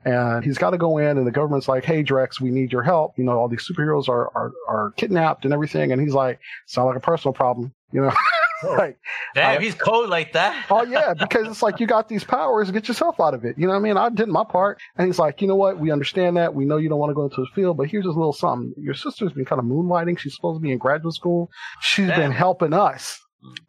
[0.05, 2.83] And he's got to go in and the government's like hey drex we need your
[2.83, 3.13] help.
[3.17, 6.87] You know all these superheroes are are, are kidnapped and everything and he's like sound
[6.87, 8.11] like a personal problem you know
[8.77, 8.97] like
[9.35, 10.65] Damn, I- he's cold like that.
[10.71, 13.57] oh yeah because it's like you got these powers get yourself out of it.
[13.57, 13.97] You know what i mean?
[13.97, 14.79] I did my part.
[14.97, 15.79] And he's like you know what?
[15.79, 16.53] We understand that.
[16.55, 18.73] We know you don't want to go into the field but here's this little something.
[18.77, 20.17] Your sister's been kind of moonlighting.
[20.19, 21.49] She's supposed to be in graduate school.
[21.81, 22.19] She's Damn.
[22.19, 23.19] been helping us.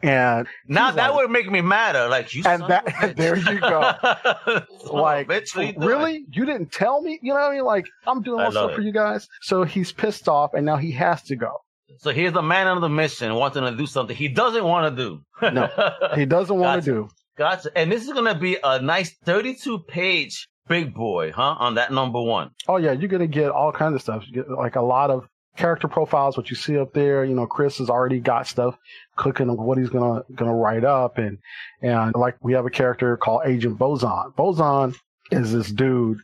[0.03, 2.09] And Now that like- would make me madder.
[2.09, 3.17] Like you, And that- of a bitch.
[3.17, 3.93] there you go.
[4.03, 6.25] Son of a like bitch, you really?
[6.33, 7.19] You didn't tell me?
[7.23, 7.65] You know what i mean?
[7.65, 8.75] Like i'm doing all stuff it.
[8.77, 9.29] for you guys.
[9.43, 11.53] So he's pissed off and now he has to go
[11.99, 15.03] So here's a man on the mission wanting to do something he doesn't want to
[15.03, 15.21] do.
[15.53, 15.69] No.
[16.15, 17.71] he doesn't want to do gotcha.
[17.75, 21.57] And this is gonna be a nice 32 page big boy, huh?
[21.59, 22.51] On that number one.
[22.67, 25.27] oh yeah you're gonna get all kinds of stuff you get like a lot of
[25.57, 27.25] character profiles, what you see up there.
[27.25, 28.79] You know, Chris has already got stuff
[29.17, 31.39] cooking of what he's gonna gonna write up, and
[31.83, 34.33] and like we have a character called Agent Boson.
[34.37, 34.95] Boson
[35.31, 36.21] is this dude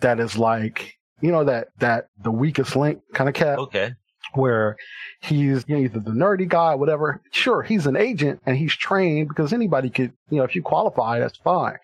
[0.00, 3.58] that is like you know that that the weakest link kind of cat.
[3.58, 3.92] Okay.
[4.34, 4.76] Where
[5.20, 7.20] he's you know, either the nerdy guy, or whatever.
[7.30, 11.18] Sure, he's an agent and he's trained because anybody could, you know, if you qualify,
[11.18, 11.76] that's fine.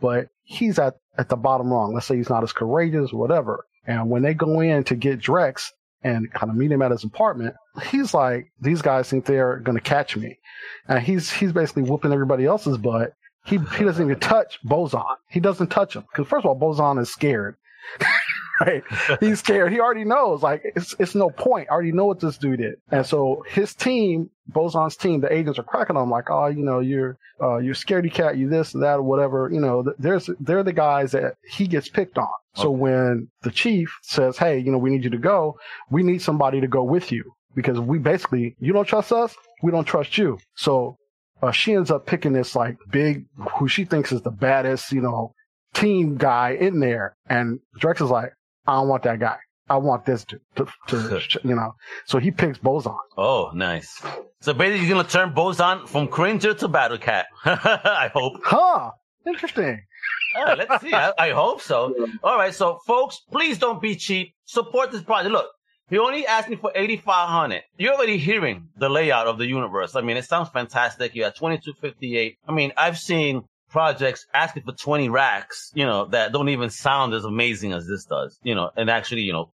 [0.00, 1.94] But he's at, at the bottom rung.
[1.94, 3.66] Let's say he's not as courageous whatever.
[3.86, 5.70] And when they go in to get Drex
[6.02, 7.54] and kind of meet him at his apartment,
[7.90, 10.38] he's like, these guys think they're going to catch me.
[10.88, 13.14] And he's, he's basically whooping everybody else's butt.
[13.46, 15.00] He, he doesn't even touch Boson.
[15.30, 16.04] He doesn't touch him.
[16.14, 17.56] Cause first of all, Boson is scared.
[18.66, 18.82] right?
[19.20, 19.72] He's scared.
[19.72, 20.42] He already knows.
[20.42, 21.68] Like it's it's no point.
[21.70, 22.74] I already know what this dude did.
[22.90, 26.64] And so his team, Boson's team, the agents are cracking on him like, oh, you
[26.64, 29.50] know, you're uh, you're scaredy cat, you this, that, or whatever.
[29.52, 32.28] You know, there's they're the guys that he gets picked on.
[32.54, 32.78] So okay.
[32.78, 35.58] when the chief says, hey, you know, we need you to go,
[35.90, 39.70] we need somebody to go with you because we basically, you don't trust us, we
[39.70, 40.38] don't trust you.
[40.56, 40.96] So
[41.42, 43.26] uh, she ends up picking this like big,
[43.58, 45.34] who she thinks is the baddest, you know,
[45.74, 47.16] team guy in there.
[47.28, 48.32] And Drex is like,
[48.66, 49.36] I don't want that guy.
[49.70, 51.74] I want this to, to, to you know.
[52.06, 52.94] So he picks Boson.
[53.16, 54.02] Oh, nice.
[54.40, 57.26] So basically, you're gonna turn Boson from Cringer to Battle Cat.
[57.44, 58.40] I hope.
[58.44, 58.90] Huh?
[59.26, 59.80] Interesting.
[60.36, 60.92] Uh, let's see.
[60.92, 61.94] I, I, hope so.
[62.22, 62.54] All right.
[62.54, 64.34] So, folks, please don't be cheap.
[64.44, 65.32] Support this project.
[65.32, 65.46] Look,
[65.90, 69.96] he only asked me for 8500 You're already hearing the layout of the universe.
[69.96, 71.14] I mean, it sounds fantastic.
[71.14, 72.38] You have 2258.
[72.46, 77.14] I mean, I've seen projects asking for 20 racks, you know, that don't even sound
[77.14, 79.50] as amazing as this does, you know, and actually, you know,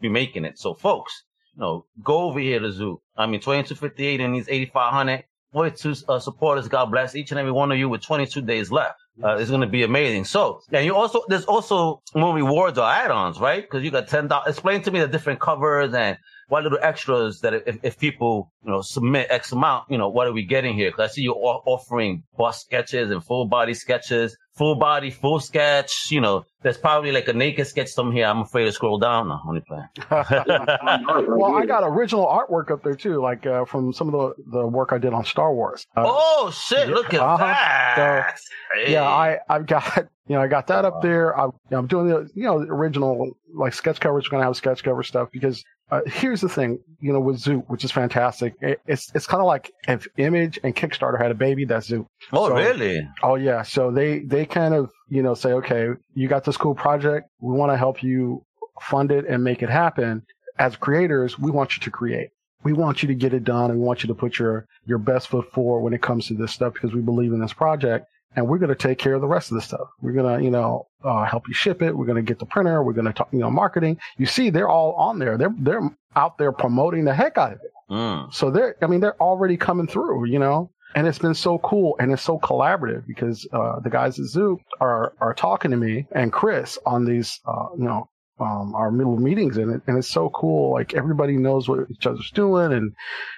[0.00, 0.58] be making it.
[0.58, 3.00] So folks, you know, go over here to Zoop.
[3.16, 5.24] I mean, 2258 and these 8500.
[5.52, 6.68] 42 uh, supporters.
[6.68, 9.00] God bless each and every one of you with 22 days left.
[9.22, 10.24] Uh, it's going to be amazing.
[10.24, 13.62] So, and you also, there's also more rewards or add-ons, right?
[13.62, 14.46] Because you got $10.
[14.46, 18.70] Explain to me the different covers and what little extras that if, if people, you
[18.70, 20.90] know, submit X amount, you know, what are we getting here?
[20.90, 26.10] Cause I see you're offering bust sketches and full body sketches, full body, full sketch,
[26.10, 28.26] you know, there's probably like a naked sketch somewhere here.
[28.26, 29.40] I'm afraid to scroll down now.
[29.46, 29.86] Only playing.
[30.10, 34.66] well, I got original artwork up there too, like uh, from some of the, the
[34.66, 35.86] work I did on Star Wars.
[35.96, 36.88] Uh, oh shit!
[36.88, 37.36] Look at uh-huh.
[37.44, 38.38] that.
[38.38, 38.92] So, hey.
[38.92, 41.38] Yeah, I I've got you know I got that up there.
[41.38, 44.26] I, you know, I'm doing the you know the original like sketch covers.
[44.26, 47.68] We're gonna have sketch cover stuff because uh, here's the thing, you know, with Zoop,
[47.68, 48.54] which is fantastic.
[48.60, 52.06] It, it's it's kind of like if Image and Kickstarter had a baby, that's Zoop.
[52.32, 53.08] Oh, so, really?
[53.22, 53.62] Oh, yeah.
[53.62, 57.56] So they they kind of you know say, okay, you got this cool project, we
[57.56, 58.44] want to help you
[58.82, 60.22] fund it and make it happen.
[60.58, 62.30] As creators, we want you to create.
[62.64, 64.98] We want you to get it done, and we want you to put your your
[64.98, 68.06] best foot forward when it comes to this stuff because we believe in this project
[68.36, 69.88] and we're going to take care of the rest of the stuff.
[70.00, 71.96] We're going to, you know, uh, help you ship it.
[71.96, 72.82] We're going to get the printer.
[72.82, 73.98] We're going to talk, you know, marketing.
[74.16, 75.38] You see, they're all on there.
[75.38, 77.72] They're they're out there promoting the heck out of it.
[77.90, 78.32] Mm.
[78.32, 80.70] So they're, I mean, they're already coming through, you know.
[80.94, 84.60] And it's been so cool and it's so collaborative because uh, the guys at Zoop
[84.80, 88.08] are are talking to me and Chris on these, uh, you know,
[88.40, 90.72] um, our middle meetings in it, and it's so cool.
[90.72, 92.94] Like everybody knows what each other's doing, and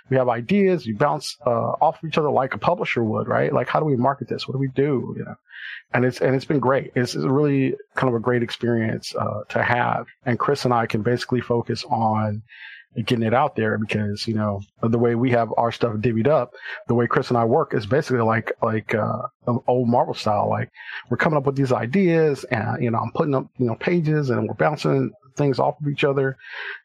[0.09, 0.87] we have ideas.
[0.87, 3.53] We bounce uh, off of each other like a publisher would, right?
[3.53, 4.47] Like, how do we market this?
[4.47, 5.15] What do we do?
[5.17, 5.35] You know,
[5.93, 6.93] and it's and it's been great.
[6.95, 10.07] It's, it's really kind of a great experience uh, to have.
[10.25, 12.43] And Chris and I can basically focus on
[12.97, 16.53] getting it out there because you know the way we have our stuff divvied up
[16.89, 19.23] the way chris and i work is basically like like uh
[19.67, 20.49] old marvel style.
[20.49, 20.71] Like
[21.09, 24.31] we're coming up with these ideas and you know i'm putting up you know pages
[24.31, 26.37] and we're bouncing things off of each other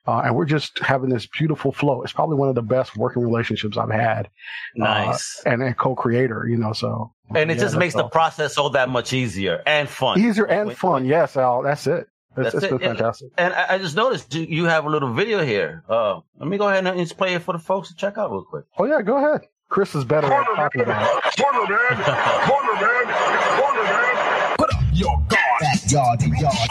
[0.08, 2.04] uh, and we're just having this beautiful flow.
[2.04, 5.42] It's probably one of the best working relationships i've had uh, nice.
[5.46, 7.12] uh, and a co-creator you know so.
[7.34, 10.20] And it yeah, just makes the process all that much easier and fun.
[10.20, 11.06] Easier and fun.
[11.06, 13.32] Yes al that's it it's, it's been fantastic.
[13.38, 15.84] And, and, I just noticed you, you have a little video here.
[15.88, 18.32] Uh, let me go ahead and just play it for the folks to check out
[18.32, 18.66] real quick.
[18.78, 19.48] Oh yeah, go ahead.
[19.70, 21.42] Chris is better at talking about it.
[21.42, 22.04] Corner man,
[22.48, 24.58] corner man, corner man.
[24.58, 25.62] Put up your guard.
[25.62, 26.70] Backyard to yard.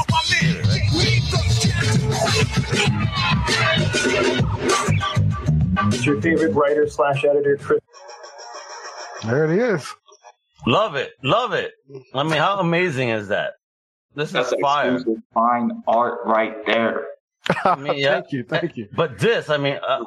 [5.85, 7.81] What's your favorite writer slash editor, Chris?
[9.24, 9.87] There it is.
[10.66, 11.72] Love it, love it.
[12.14, 13.55] I mean, how amazing is that?
[14.14, 14.98] This That's is fire.
[15.33, 17.07] Fine art right there.
[17.64, 18.20] I mean, yeah.
[18.20, 18.88] thank you, thank you.
[18.92, 20.05] But this, I mean, uh,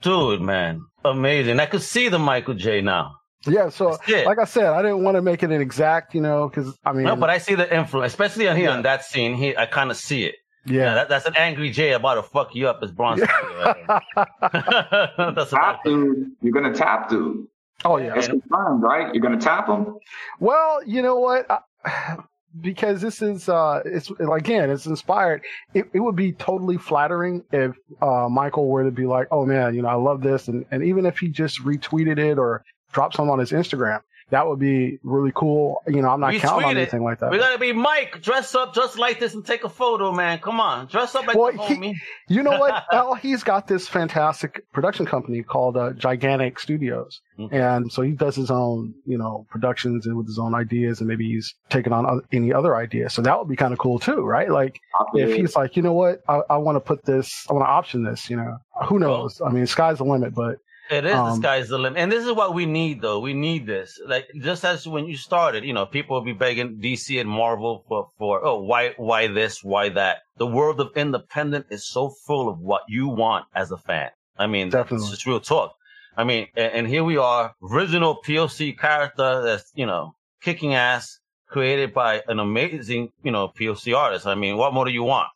[0.00, 1.60] dude, man, amazing.
[1.60, 3.16] I could see the Michael Jai now.
[3.46, 6.48] Yeah, so like I said, I didn't want to make it an exact, you know,
[6.48, 8.76] because I mean, no, but I see the influence, especially on here yeah.
[8.76, 9.36] on that scene.
[9.36, 10.36] He, I kind of see it.
[10.66, 13.20] Yeah, yeah that, that's an angry Jay about to fuck you up as Bronze.
[13.20, 14.00] Yeah.
[15.34, 16.32] that's tap dude.
[16.42, 17.46] You're gonna tap dude.
[17.84, 19.14] Oh yeah, it's confirmed, right?
[19.14, 19.96] You're gonna tap him.
[20.40, 21.46] Well, you know what?
[21.48, 22.16] I,
[22.60, 25.42] because this is uh it's again it's inspired.
[25.74, 29.74] It, it would be totally flattering if uh michael were to be like oh man
[29.74, 30.48] you know i love this.
[30.48, 34.46] And, and even if he just retweeted it or dropped something on his instagram that
[34.46, 35.82] would be really cool.
[35.86, 37.30] You know, I'm not counting on anything like that.
[37.30, 40.38] We gotta be Mike, dress up just like this and take a photo, man.
[40.38, 41.94] Come on, dress up like well, the homie.
[42.26, 42.84] He, you know what?
[42.92, 47.54] well, he's got this fantastic production company called uh, Jaigantic Studios, mm-hmm.
[47.54, 51.08] and so he does his own, you know, productions and with his own ideas, and
[51.08, 53.14] maybe he's taking on other, any other ideas.
[53.14, 54.50] So that would be kind of cool too, right?
[54.50, 54.78] Like
[55.14, 57.70] if he's like, you know what, I, I want to put this, I want to
[57.70, 58.28] option this.
[58.28, 59.40] You know, who knows?
[59.44, 60.58] I mean, sky's the limit, but
[60.90, 63.20] it is um, the sky's the limit, and this is what we need, though.
[63.20, 66.78] We need this, like just as when you started, you know, people will be begging
[66.78, 70.18] DC and Marvel for for oh why why this why that.
[70.36, 74.10] The world of independent is so full of what you want as a fan.
[74.38, 75.74] I mean, definitely, it's just real talk.
[76.16, 81.18] I mean, and, and here we are, original POC character that's you know kicking ass,
[81.48, 84.26] created by an amazing you know POC artist.
[84.26, 85.28] I mean, what more do you want?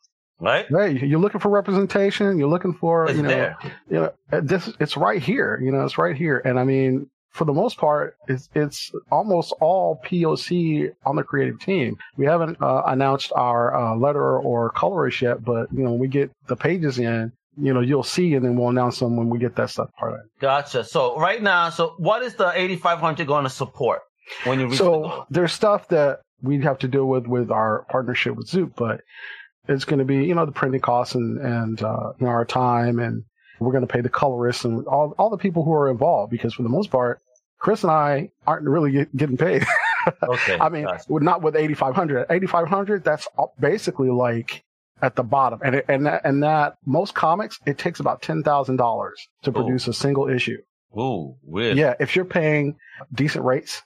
[0.43, 0.69] Right?
[0.71, 1.01] Right.
[1.01, 2.37] You're looking for representation.
[2.37, 3.57] You're looking for it's you know, there.
[3.89, 4.69] you know, this.
[4.79, 5.59] It's right here.
[5.61, 6.41] You know, it's right here.
[6.43, 11.59] And I mean, for the most part, it's it's almost all POC on the creative
[11.59, 11.97] team.
[12.15, 16.07] We haven't uh, announced our uh, letter or colorist yet, but you know, when we
[16.07, 19.39] get the pages in, you know, you'll see, and then we'll announce them when we
[19.39, 20.25] get that stuff part of it.
[20.39, 20.83] Gotcha.
[20.83, 24.01] So right now, so what is the 8500 going to support
[24.43, 27.85] when you reach so the there's stuff that we'd have to deal with with our
[27.89, 29.01] partnership with Zoop, but
[29.67, 32.45] it's going to be, you know, the printing costs and, and uh, you know, our
[32.45, 33.23] time, and
[33.59, 36.53] we're going to pay the colorists and all, all the people who are involved because
[36.53, 37.21] for the most part,
[37.59, 39.65] Chris and I aren't really get, getting paid.
[40.23, 40.57] okay.
[40.59, 42.25] I mean, not with 8,500.
[42.29, 43.27] 8,500, that's
[43.59, 44.63] basically like
[45.01, 45.59] at the bottom.
[45.63, 49.11] And, it, and, that, and that most comics, it takes about $10,000
[49.43, 50.57] to produce a single issue.
[50.97, 51.77] Ooh, weird.
[51.77, 51.93] Yeah.
[52.01, 52.75] If you're paying
[53.13, 53.81] decent rates,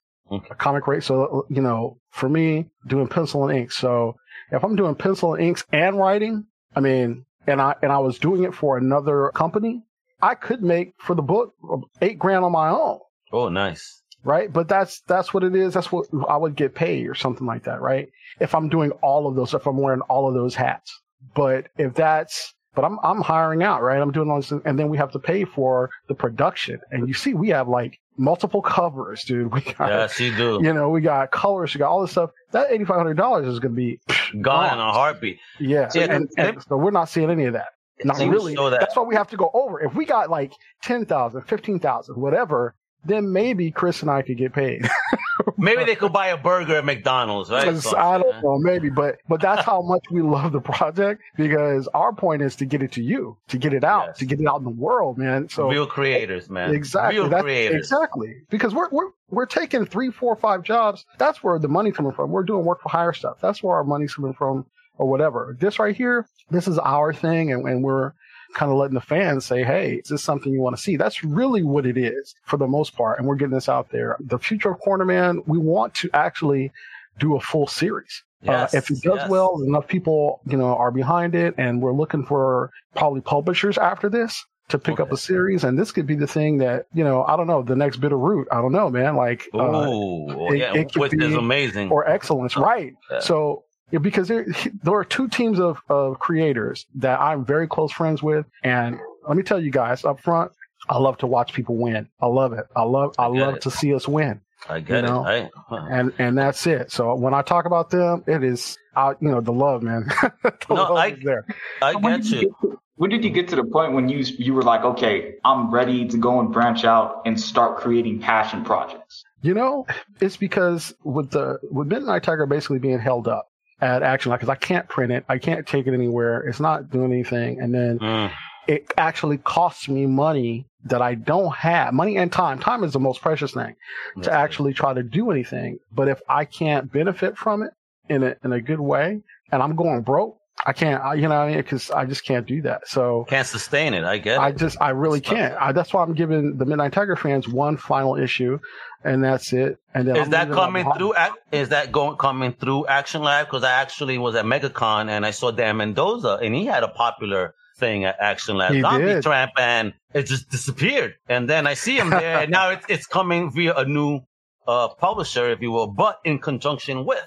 [0.58, 1.04] comic rate.
[1.04, 3.72] So, you know, for me, doing pencil and ink.
[3.72, 4.16] So
[4.52, 8.20] if I'm doing pencil and inks and writing, I mean, and I and I was
[8.20, 9.84] doing it for another company,
[10.22, 11.54] I could make for the book
[12.02, 13.00] eight grand on my own.
[13.32, 14.02] Oh, nice.
[14.24, 15.74] Right, but that's that's what it is.
[15.74, 18.10] That's what I would get paid or something like that, right?
[18.40, 20.92] If I'm doing all of those, if I'm wearing all of those hats.
[21.34, 24.00] But if that's but I'm I'm hiring out, right?
[24.00, 26.80] I'm doing all this, and then we have to pay for the production.
[26.92, 29.52] And you see, we have like multiple covers, dude.
[29.54, 30.60] We got, yes, you do.
[30.62, 32.32] You know, we got colors, we got all this stuff.
[32.52, 34.00] That eighty five hundred dollars is going to be
[34.34, 35.40] gone, gone in a heartbeat.
[35.60, 37.70] Yeah, yeah and, and, and, so we're not seeing any of that.
[38.04, 38.56] Not really.
[38.56, 38.78] That.
[38.80, 39.82] That's why we have to go over.
[39.82, 40.54] If we got like
[40.84, 42.76] 10,000, 15,000, whatever,
[43.06, 44.88] then maybe Chris and I could get paid.
[45.58, 47.68] maybe they could buy a burger at McDonald's, right?
[47.96, 52.14] I don't know, maybe, but but that's how much we love the project because our
[52.14, 54.18] point is to get it to you, to get it out, yes.
[54.20, 55.50] to get it out in the world, man.
[55.50, 56.74] So real creators, man.
[56.74, 57.20] Exactly.
[57.20, 57.78] Real creators.
[57.78, 58.36] Exactly.
[58.50, 61.06] Because we're we're we're taking three, four, five jobs.
[61.18, 62.32] That's where the money coming from.
[62.32, 63.38] We're doing work for hire stuff.
[63.42, 64.66] That's where our money's coming from
[64.98, 65.56] or whatever.
[65.60, 68.14] This right here, this is our thing, and, and we're
[68.54, 70.96] kind of letting the fans say, hey, is this something you want to see?
[70.96, 73.20] That's really what it is for the most part.
[73.20, 74.18] And we're getting this out there.
[74.20, 76.72] The future of Corner Man, we want to actually
[77.20, 78.24] do a full series.
[78.48, 79.30] Uh, yes, uh, if it does yes.
[79.30, 84.10] well, enough people, you know, are behind it, and we're looking for probably publishers after
[84.10, 85.04] this to pick okay.
[85.04, 87.24] up a series, and this could be the thing that you know.
[87.24, 88.48] I don't know the next bit of root.
[88.52, 89.16] I don't know, man.
[89.16, 92.94] Like, oh, uh, it, yeah, it could be amazing or excellence, right?
[93.10, 93.20] Yeah.
[93.20, 94.46] So because there,
[94.84, 98.46] there are two teams of, of creators that I'm very close friends with.
[98.64, 100.52] And let me tell you guys up front,
[100.90, 102.08] I love to watch people win.
[102.22, 102.66] I love it.
[102.76, 103.62] I love, I, I love it.
[103.64, 104.42] to see us win.
[104.70, 105.26] I get you know?
[105.26, 105.44] it.
[105.46, 105.88] I, huh.
[105.90, 106.92] And, and that's it.
[106.92, 110.06] So when I talk about them, it is out, you know, the love, man.
[110.44, 111.46] the no, love I, there.
[111.82, 112.56] I so get you.
[112.62, 115.72] To, when did you get to the point when you, you were like, okay, I'm
[115.72, 119.24] ready to go and branch out and start creating passion projects?
[119.44, 119.86] You know,
[120.20, 123.47] it's because with the, with Midnight Tiger basically being held up,
[123.82, 125.26] at Action Lab because I can't print it.
[125.30, 126.42] I can't take it anywhere.
[126.42, 127.62] It's not doing anything.
[127.62, 128.32] And then mm.
[128.68, 131.94] it actually costs me money that I don't have.
[131.94, 132.60] Money and time.
[132.60, 133.76] Time is the most precious thing
[134.22, 135.80] to actually try to do anything.
[135.92, 137.72] But if I can't benefit from it
[138.10, 141.36] in a, in a good way and I'm going broke, I can't, I, you know,
[141.36, 142.88] I mean, because I just can't do that.
[142.88, 144.04] So can't sustain it.
[144.04, 144.40] I get.
[144.40, 145.56] I just, I really can't.
[145.60, 148.60] I, that's why I'm giving the Midnight Tiger fans one final issue,
[149.04, 149.78] and that's it.
[149.94, 151.14] And then is I'm that coming through?
[151.52, 153.48] Is that going coming through Action Lab?
[153.48, 156.90] Because I actually was at MegaCon and I saw Dan Mendoza, and he had a
[156.90, 159.24] popular thing at Action Lab, he Zombie did.
[159.24, 161.16] Tramp, and it just disappeared.
[161.30, 164.22] And then I see him there, and now it's it's coming via a new
[164.68, 167.26] uh, publisher, if you will, but in conjunction with.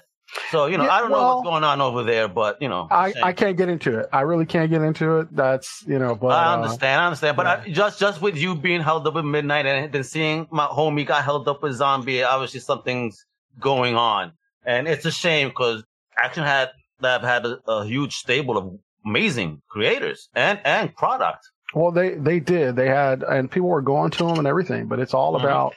[0.49, 2.69] So you know, yeah, I don't well, know what's going on over there, but you
[2.69, 4.09] know, I, I can't get into it.
[4.13, 5.35] I really can't get into it.
[5.35, 7.37] That's you know, but I uh, understand, uh, I understand.
[7.37, 7.63] But yeah.
[7.65, 11.05] I, just just with you being held up at midnight and then seeing my homie
[11.05, 13.25] got held up with zombie, obviously something's
[13.59, 14.31] going on,
[14.65, 15.83] and it's a shame because
[16.17, 16.69] Action had
[17.01, 21.45] have had a, a huge stable of amazing creators and and product.
[21.73, 22.75] Well, they they did.
[22.75, 24.87] They had, and people were going to them and everything.
[24.87, 25.43] But it's all Mhm.
[25.43, 25.75] about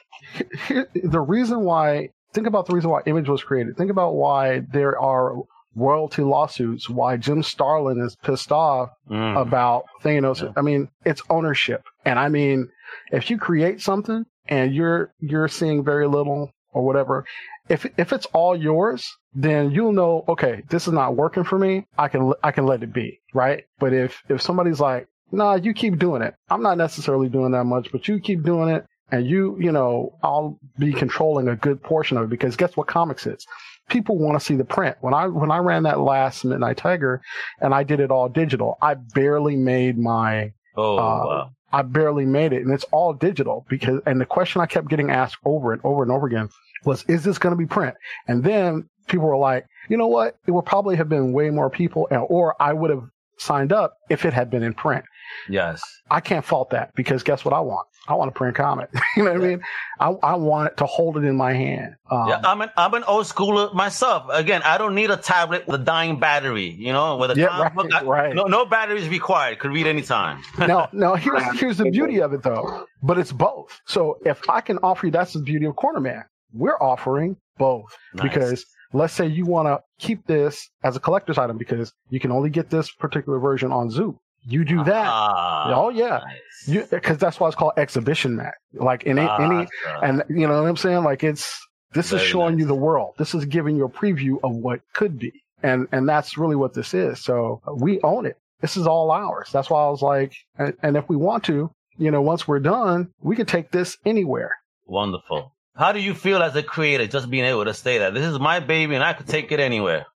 [0.67, 2.09] here, the reason why.
[2.35, 3.77] Think about the reason why Image was created.
[3.77, 5.35] Think about why there are
[5.75, 6.89] royalty lawsuits.
[6.89, 9.41] Why Jim Starlin is pissed off Mm.
[9.41, 10.41] about Thanos.
[10.43, 10.51] Yeah.
[10.55, 12.69] I mean, it's ownership, and I mean,
[13.11, 17.25] if you create something and you're you're seeing very little or whatever,
[17.69, 20.23] if if it's all yours, then you'll know.
[20.27, 21.87] Okay, this is not working for me.
[21.97, 23.63] I can I can let it be, right?
[23.79, 26.35] But if if somebody's like, nah, you keep doing it.
[26.49, 28.85] I'm not necessarily doing that much, but you keep doing it.
[29.11, 32.87] And you, you know, I'll be controlling a good portion of it because guess what
[32.87, 33.45] comics is?
[33.87, 34.97] People want to see the print.
[35.01, 37.21] When I when I ran that last Midnight Tiger,
[37.61, 41.49] and I did it all digital, I barely made my oh, uh, wow.
[41.71, 44.01] I barely made it, and it's all digital because.
[44.07, 46.49] And the question I kept getting asked over and over and over again
[46.83, 47.95] was, "Is this going to be print?"
[48.27, 50.35] And then people were like, "You know what?
[50.47, 53.03] It would probably have been way more people, or I would have
[53.37, 55.05] signed up if it had been in print."
[55.49, 55.81] Yes.
[56.09, 57.87] I can't fault that because guess what I want?
[58.07, 58.89] I want a print comic.
[59.17, 59.61] you know what I mean?
[59.99, 61.95] I, I want it to hold it in my hand.
[62.11, 64.25] Um, yeah, I'm an I'm an old schooler myself.
[64.31, 66.69] Again, I don't need a tablet with a dying battery.
[66.69, 68.35] You know, with a Yeah, comic right, book, I- right.
[68.35, 69.57] No, no batteries required.
[69.59, 70.43] Could read anytime.
[70.59, 72.85] now, now here's here's the beauty of it though.
[73.01, 73.79] But it's both.
[73.85, 76.23] So if I can offer you, that's the beauty of Corner Man.
[76.53, 78.23] We're offering both Nice.
[78.23, 82.31] because let's say you want to keep this as a collector's item because you can
[82.31, 84.17] only get this particular version on Zoop.
[84.47, 85.07] You do that.
[85.07, 86.21] Ah, oh yeah,
[86.67, 86.87] nice.
[86.89, 88.53] because that's why it's called exhibition mat.
[88.73, 89.67] Like in Ah, any
[90.03, 91.03] and you know what I'm saying?
[91.03, 91.59] Like it's
[91.93, 92.61] this is showing nice.
[92.61, 93.15] you the world.
[93.17, 95.31] This is giving you a preview of what could be.
[95.63, 97.23] And and that's really what this is.
[97.23, 98.37] So we own it.
[98.61, 99.49] This is all ours.
[99.51, 102.59] That's why I was like and, and if we want to, you know, once we're
[102.59, 104.51] done, we could take this anywhere.
[104.85, 105.53] Wonderful.
[105.75, 108.39] How do you feel as a creator, just being able to say that this is
[108.39, 110.05] my baby and I could take it anywhere?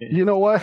[0.00, 0.62] You know what?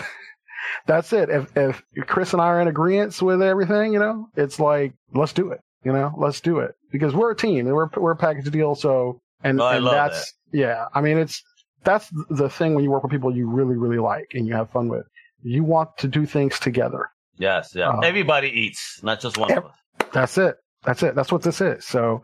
[0.86, 1.30] That's it.
[1.30, 5.32] If if Chris and I are in agreement with everything, you know, it's like let's
[5.32, 5.60] do it.
[5.84, 8.74] You know, let's do it because we're a team and we're we're a package deal.
[8.74, 10.86] So and, I and that's yeah.
[10.94, 11.42] I mean, it's
[11.84, 14.70] that's the thing when you work with people you really really like and you have
[14.70, 15.06] fun with.
[15.42, 17.08] You want to do things together.
[17.38, 17.92] Yes, yeah.
[17.94, 18.00] Oh.
[18.00, 19.58] Everybody eats, not just one Yep.
[19.58, 20.08] of us.
[20.12, 20.56] That's it.
[20.84, 21.14] That's it.
[21.14, 21.84] That's what this is.
[21.84, 22.22] So,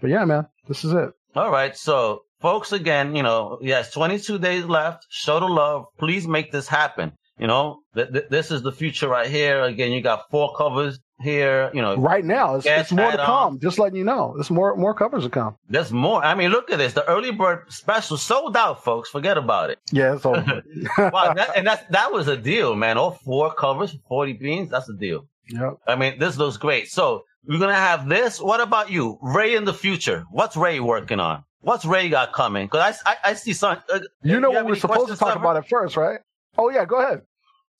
[0.00, 1.10] but yeah, man, this is it.
[1.34, 1.76] All right.
[1.76, 5.06] So, folks, again, you know, yes, 22 days left.
[5.10, 5.86] Show the love.
[5.98, 7.12] Please make this happen.
[7.42, 9.62] You know, th- th- this is the future right here.
[9.62, 11.70] Again, you got four covers here.
[11.74, 13.30] You know, Right now, it's, it's more to come.
[13.54, 13.58] on.
[13.60, 15.56] Just letting you know, there's more more covers to come.
[15.68, 16.24] there's more.
[16.24, 16.92] I mean, look at this.
[16.92, 19.10] The early bird special sold out, folks.
[19.10, 19.78] Forget about it.
[19.90, 20.62] Yeah, it's over.
[21.14, 21.32] Wow.
[21.34, 22.96] that, and that, that was a deal, man.
[22.96, 24.70] All four covers, 40 beans.
[24.70, 25.26] That's a deal.
[25.48, 25.78] yep.
[25.86, 26.88] I mean, this looks great.
[26.90, 28.40] So we're gonna have this.
[28.40, 29.56] What about you, Ray?
[29.56, 31.42] In the future, what's Ray working on?
[31.62, 32.66] What's Ray got coming?
[32.66, 33.78] Because I, I, I see some.
[33.92, 36.20] Uh, You know you what we're supposed to talk about at first, right?
[36.56, 37.22] Oh yeah, go ahead.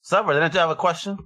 [0.03, 1.17] Sever, didn't you have a question?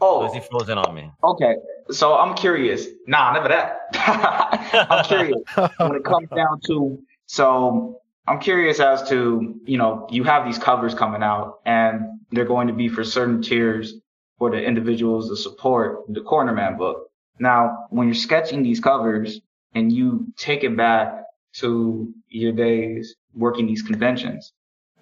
[0.00, 1.10] Or is he Oh, frozen on me?
[1.22, 1.54] okay.
[1.90, 2.86] So I'm curious.
[3.06, 3.78] Nah, never that.
[4.90, 5.38] I'm curious
[5.78, 6.98] when it comes down to.
[7.26, 12.44] So I'm curious as to you know you have these covers coming out and they're
[12.44, 13.94] going to be for certain tiers
[14.38, 17.08] for the individuals to support the Corner Man book.
[17.38, 19.40] Now, when you're sketching these covers
[19.74, 21.22] and you take it back
[21.60, 24.52] to your days working these conventions,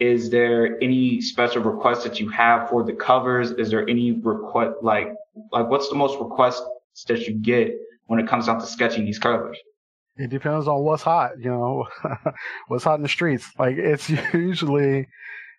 [0.00, 3.50] is there any special requests that you have for the covers?
[3.52, 5.14] Is there any request like
[5.52, 6.62] like what's the most requests
[7.06, 7.74] that you get
[8.06, 9.58] when it comes down to sketching these covers?
[10.16, 11.86] It depends on what's hot, you know,
[12.68, 13.48] what's hot in the streets.
[13.58, 15.08] Like it's usually,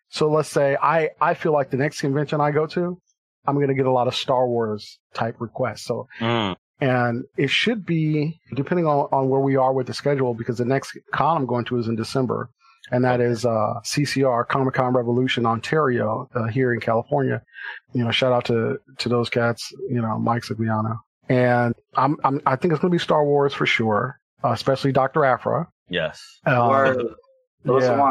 [0.09, 2.99] so let's say I, I feel like the next convention I go to,
[3.45, 5.85] I'm going to get a lot of Star Wars type requests.
[5.85, 10.33] So, Mm, and it should be depending on, on where we are with the schedule
[10.33, 12.49] because the next con I'm going to is in December.
[12.91, 17.41] And that is, uh, CCR, Comic Con Revolution, Ontario, uh, here in California.
[17.93, 20.97] You know, shout out to, to those cats, you know, Mike Sigliano.
[21.29, 24.91] And I'm, I'm, I think it's going to be Star Wars for sure, uh, especially
[24.91, 25.23] Dr.
[25.25, 25.67] Aphra.
[25.89, 26.21] yes.
[26.45, 27.01] Um, Word.
[27.65, 28.07] Yeah.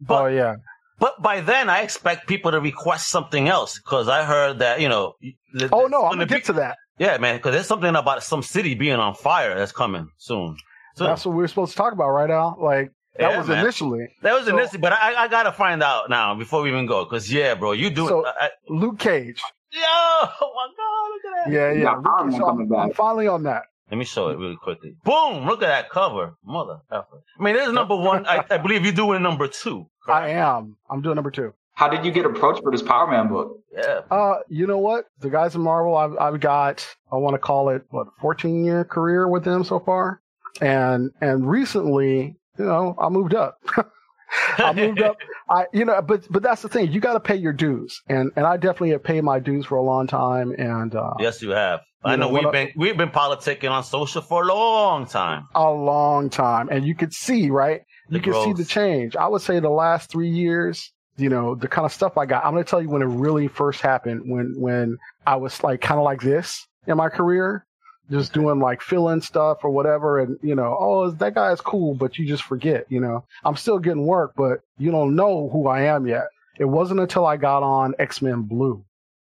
[0.00, 0.56] But oh yeah,
[0.98, 4.88] but by then, I expect people to request something else because I heard that you
[4.88, 5.14] know.
[5.22, 6.76] th- Oh no, I'm gonna gonna get be- to that.
[6.98, 10.56] Yeah, man, because there's something about some city being on fire that's coming soon.
[10.96, 12.56] So That's what we were supposed to talk about, right, Al?
[12.60, 13.58] Like that Yeah, was man.
[13.64, 16.86] initially that was so- initially, but I, I gotta find out now before we even
[16.86, 17.04] go.
[17.04, 18.34] Because yeah, bro, you do So- it.
[18.40, 19.40] I, I- Luke Cage.
[19.72, 21.52] yo, oh my god, look at that.
[21.52, 21.82] Yeah, yeah.
[21.82, 22.40] Yeah, Luke Iron Cage.
[22.40, 23.62] Coming I'm, I'm finally on that.
[23.90, 24.96] Let me show it really quickly.
[25.04, 25.46] Boom!
[25.46, 27.22] Look at that cover, mother effer.
[27.38, 28.26] I mean, there's number one.
[28.26, 29.86] I, I believe you're doing number two.
[30.08, 30.76] I am.
[30.90, 31.52] I'm doing number two.
[31.74, 33.58] How did you get approached for this Power Man book?
[33.72, 34.00] Yeah.
[34.10, 35.06] Uh, you know what?
[35.20, 38.84] The guys in Marvel, I've I've got I want to call it what 14 year
[38.84, 40.20] career with them so far,
[40.62, 43.58] and and recently, you know, I moved up.
[44.58, 45.16] I moved up.
[45.48, 46.90] I, you know, but but that's the thing.
[46.92, 49.76] You got to pay your dues, and and I definitely have paid my dues for
[49.76, 50.52] a long time.
[50.58, 51.80] And uh, yes, you have.
[52.04, 55.46] You I know, know, we've been we've been politicking on social for a long time.
[55.54, 57.82] a long time, and you could see right.
[58.08, 59.16] The You can see the change.
[59.16, 60.90] I would say the last three years.
[61.16, 62.44] You know the kind of stuff I got.
[62.44, 64.22] I'm going to tell you when it really first happened.
[64.26, 67.64] When when I was like kind of like this in my career,
[68.10, 71.94] just doing like fill-in stuff or whatever, and you know, oh, that guy is cool,
[71.94, 72.84] but you just forget.
[72.90, 76.26] You know, I'm still getting work, but you don't know who I am yet.
[76.58, 78.84] It wasn't until I got on X Men Blue,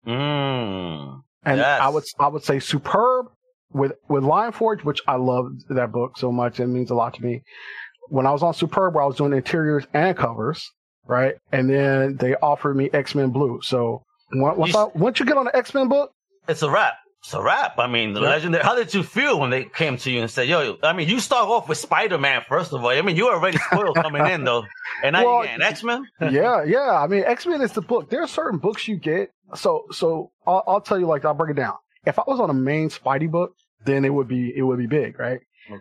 [0.06, 1.22] Mm.
[1.44, 1.80] and Yes.
[1.80, 3.26] I would I would say superb
[3.72, 6.60] with with Lion Forge, which I love that book so much.
[6.60, 7.42] It means a lot to me.
[8.08, 10.64] When I was on Superb, where I was doing interiors and covers,
[11.06, 13.60] right, and then they offered me X Men Blue.
[13.62, 14.02] So
[14.32, 16.12] once once, You- I, once you get on the X Men book,
[16.48, 16.94] It's a wrap.
[17.26, 17.76] It's a wrap.
[17.80, 18.28] I mean, the Yeah.
[18.28, 18.62] legendary.
[18.62, 20.76] How did you feel when they came to you and said, "Yo"?
[20.84, 22.90] I mean, you start off with Spider Man first of all.
[22.90, 24.64] I mean, you were already spoiled coming in though,
[25.02, 26.06] and now Well, you X Men.
[26.20, 26.92] yeah, yeah.
[27.02, 28.10] I mean, X Men is the book.
[28.10, 29.30] There are certain books you get.
[29.56, 31.74] So, so I'll, I'll tell you, like, I'll break it down.
[32.04, 33.54] If I was on a main Spidey book,
[33.84, 35.40] then it would be it would be big, right?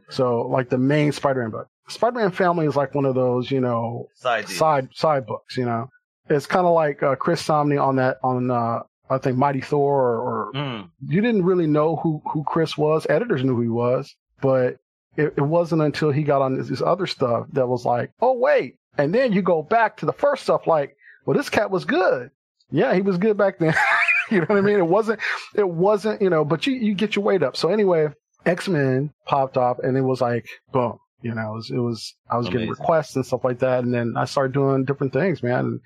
[0.10, 1.68] So, like the main Spider-Man book.
[1.90, 5.58] Spider-Man Family is like one of those, you know, Side side side books.
[5.58, 5.90] You know,
[6.28, 8.80] it's kind of like uh, Chris Samnee on that on uh,
[9.10, 10.90] I think Mighty Thor, or, or Mm.
[11.08, 13.06] you didn't really know who who Chris was.
[13.10, 14.78] Editors knew who he was, but
[15.18, 18.34] it, it wasn't until he got on this, this other stuff that was like, oh
[18.34, 20.96] wait, and then you go back to the first stuff, like,
[21.26, 22.32] well, this cat was good.
[22.72, 23.74] Yeah, he was good back then.
[24.32, 24.78] you know what I mean?
[24.78, 25.20] It wasn't,
[25.54, 27.56] it wasn't, you know, but you you get your weight up.
[27.56, 28.08] So anyway,
[28.46, 30.98] X Men popped off and it was like, boom.
[31.26, 33.92] You know, it was, it was I was getting requests and stuff like that, and
[33.92, 35.80] then I started doing different things, man, and,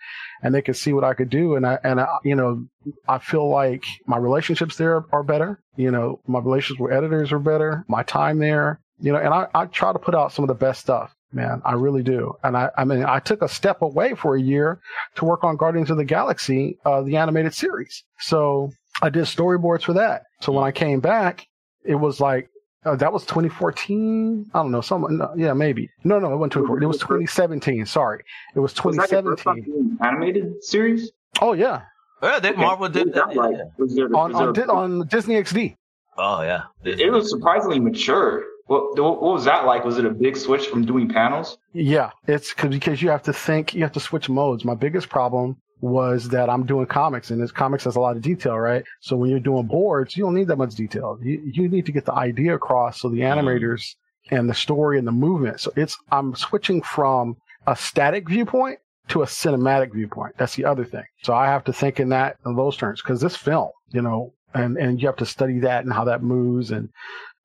[0.43, 2.65] and they could see what I could do, and I and I, you know,
[3.07, 5.61] I feel like my relationships there are better.
[5.77, 7.85] You know, my relationships with editors are better.
[7.87, 10.55] My time there, you know, and I, I try to put out some of the
[10.55, 11.61] best stuff, man.
[11.63, 12.33] I really do.
[12.43, 14.81] And I, I mean, I took a step away for a year
[15.15, 18.03] to work on Guardians of the Galaxy, uh, the animated series.
[18.19, 18.71] So
[19.01, 20.23] I did storyboards for that.
[20.41, 21.47] So when I came back,
[21.85, 22.49] it was like,
[22.86, 24.49] uh, that was 2014.
[24.53, 24.82] I don't know.
[24.82, 25.89] Some, no, yeah, maybe.
[26.03, 26.84] No, no, it wasn't 2014.
[26.84, 27.86] It was 2017.
[27.86, 28.23] Sorry.
[28.55, 29.63] It was Was that your first time 2017.
[29.65, 31.11] doing animated series?
[31.41, 31.82] Oh, yeah.
[32.21, 32.61] Yeah, they, Okay.
[32.61, 33.27] Marvel did that.
[33.30, 33.55] that like?
[33.55, 33.86] yeah.
[33.95, 35.75] There, On, on, Di- on Disney XD.
[36.21, 36.63] Oh yeah.
[36.84, 38.43] it was surprisingly mature.
[38.67, 39.86] What, what was that like?
[39.86, 41.57] Was it a big switch from doing panels?
[41.73, 44.65] Yeah, it's cause, because you have to think, you have to switch modes.
[44.65, 48.21] My biggest problem was that I'm doing comics and this comics has a lot of
[48.21, 48.84] detail, right?
[49.01, 51.17] So when you're doing boards, you don't need that much detail.
[51.21, 53.47] You, you need to get the idea across so the mm-hmm.
[53.47, 53.95] animators
[54.32, 55.59] and the story and the movement.
[55.59, 60.36] So it's, I'm switching from a static viewpoint to a cinematic viewpoint.
[60.38, 61.05] That's the other thing.
[61.23, 64.34] So I have to think in that, in those terms, cause this film, you know,
[64.53, 66.71] and, and you have to study that and how that moves.
[66.71, 66.89] And,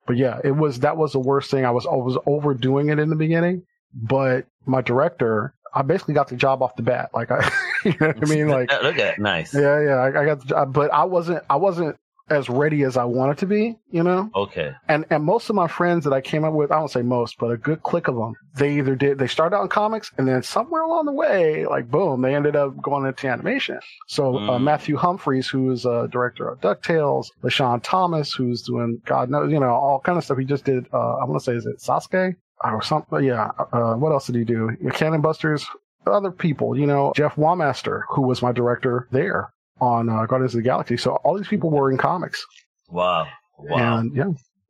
[0.05, 1.65] but yeah, it was, that was the worst thing.
[1.65, 3.63] I was, I was overdoing it in the beginning
[3.95, 7.09] but my director, I basically got the job off the bat.
[7.13, 7.51] Like I,
[7.85, 8.47] you know what I mean?
[8.47, 9.19] Like, look at it.
[9.19, 9.53] nice.
[9.53, 11.95] yeah, yeah, I, I got the job, but I wasn't, I wasn't
[12.27, 14.31] as ready as I wanted to be, you know?
[14.33, 14.73] Okay.
[14.87, 17.37] And, and most of my friends that I came up with, I don't say most,
[17.37, 20.27] but a good click of them, they either did, they started out in comics and
[20.27, 23.79] then somewhere along the way, like boom, they ended up going into animation.
[24.07, 24.63] So, uh, Mm.
[24.63, 29.59] Matthew Humphreys, who is a director of DuckTales, LeSean Thomas, who's doing God knows, you
[29.59, 30.39] know, all kind of stuff.
[30.39, 32.35] He just did, uh, I want to say, is it Sasuke?
[32.73, 33.51] Or something, yeah.
[33.71, 34.75] Uh, what else did he do?
[34.93, 35.65] Cannon Busters,
[36.07, 39.51] other people, you know, Jeff Wamester, who was my director there
[39.81, 40.97] on uh, Guardians of the Galaxy.
[40.97, 42.45] So all these people were in comics.
[42.89, 43.27] Wow.
[43.57, 43.99] Wow.
[43.99, 44.25] And yeah,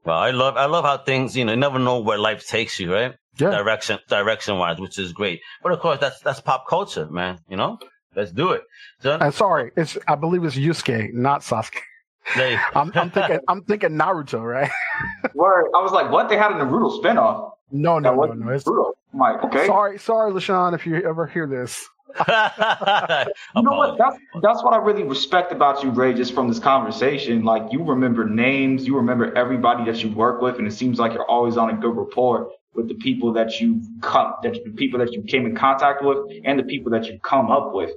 [0.05, 0.19] Wow.
[0.19, 2.93] I love I love how things, you know, you never know where life takes you,
[2.93, 3.15] right?
[3.39, 3.49] yeah.
[3.51, 5.41] Direction direction wise, which is great.
[5.63, 7.39] But of course that's that's pop culture, man.
[7.49, 7.79] You know?
[8.15, 8.61] Let's do it.
[9.01, 11.79] So, And sorry, it's I believe it's Yasuke, not Sasuke.
[12.75, 14.71] I'm, I'm thinking I'm thinking Naruto, right?
[15.33, 16.29] Where I was like, what?
[16.29, 17.51] They had a Naruto spinoff.
[17.75, 18.51] No, no, that no, no.
[18.51, 18.93] It's, Naruto.
[19.13, 19.67] I'm like, okay.
[19.67, 21.87] Sorry, sorry, LeSean, if you ever hear this.
[23.55, 23.97] You know what?
[23.97, 26.13] That's that's what I really respect about you, Ray.
[26.13, 30.57] Just from this conversation, like you remember names, you remember everybody that you work with,
[30.57, 33.81] and it seems like you're always on a good rapport with the people that you
[34.01, 37.19] come, that the people that you came in contact with, and the people that you
[37.23, 37.91] come up with.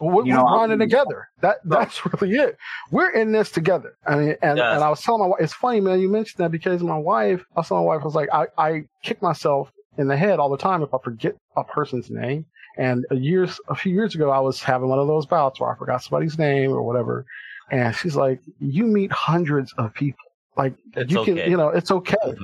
[0.00, 1.28] We're, You know, we're grinding together.
[1.40, 2.56] That that's really it.
[2.90, 3.96] We're in this together.
[4.06, 4.74] I mean, and, Yes.
[4.74, 6.00] and I was telling my wife, it's funny, man.
[6.00, 8.46] You mentioned that because my wife, I was telling my wife, I was like, I,
[8.58, 12.44] I kick myself in the head all the time if I forget a person's name.
[12.76, 15.70] And a years, a few years ago, I was having one of those bouts where
[15.72, 17.24] I forgot somebody's name or whatever.
[17.70, 20.18] And she's like, you meet hundreds of people.
[20.56, 21.48] Like It's you can, okay.
[21.50, 22.16] you know, it's okay.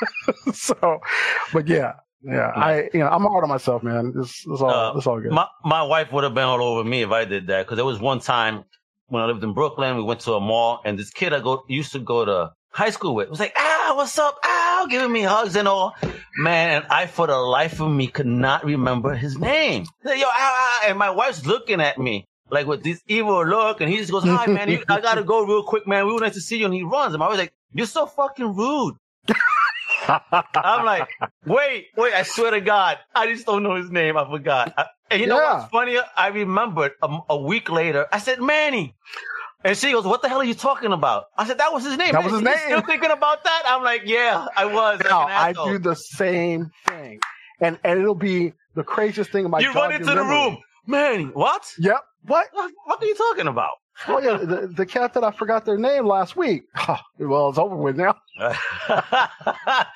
[0.52, 1.00] so,
[1.52, 1.94] but yeah,
[2.24, 4.12] yeah, I, you know, I'm hard on myself, man.
[4.16, 5.32] It's, it's all, Uh, it's all good.
[5.32, 7.84] my my wife would have been all over me if I did that because there
[7.84, 8.64] was one time
[9.08, 11.64] when I lived in Brooklyn, we went to a mall and this kid I go
[11.68, 14.38] used to go to high school with was like, "Ah, what's up?
[14.44, 15.94] Ah, giving me hugs and all.
[16.38, 19.84] Man, and I for the life of me could not remember his name.
[20.04, 23.90] Yo, ah, ah, and my wife's looking at me like with this evil look, and
[23.90, 26.06] he just goes, "Hi, man, you, I gotta go real quick, man.
[26.06, 28.06] We would like to see you." And he runs, and I was like, "You're so
[28.06, 28.94] fucking rude."
[30.08, 31.08] I'm like,
[31.46, 34.16] wait, wait, I swear to God, I just don't know his name.
[34.16, 34.72] I forgot.
[34.76, 35.58] I, and you know Yeah.
[35.58, 35.98] what's funny?
[36.16, 38.94] I remembered a, a week later, I said, Manny.
[39.64, 41.26] And she goes, what the hell are you talking about?
[41.38, 42.12] I said, that was his name.
[42.12, 42.56] That was his name.
[42.56, 43.62] Still thinking about that?
[43.66, 45.00] I'm like, yeah, I was.
[45.04, 47.20] Now, I do the same thing.
[47.60, 50.58] And and it'll be the craziest thing in my You run into the room.
[50.86, 51.64] Manny, what?
[51.78, 52.00] Yep.
[52.24, 52.48] What?
[52.52, 53.74] What what are you talking about?
[54.08, 56.64] Oh yeah, the, the cat that I forgot their name last week.
[57.18, 58.16] well, it's over with now.
[58.40, 59.86] I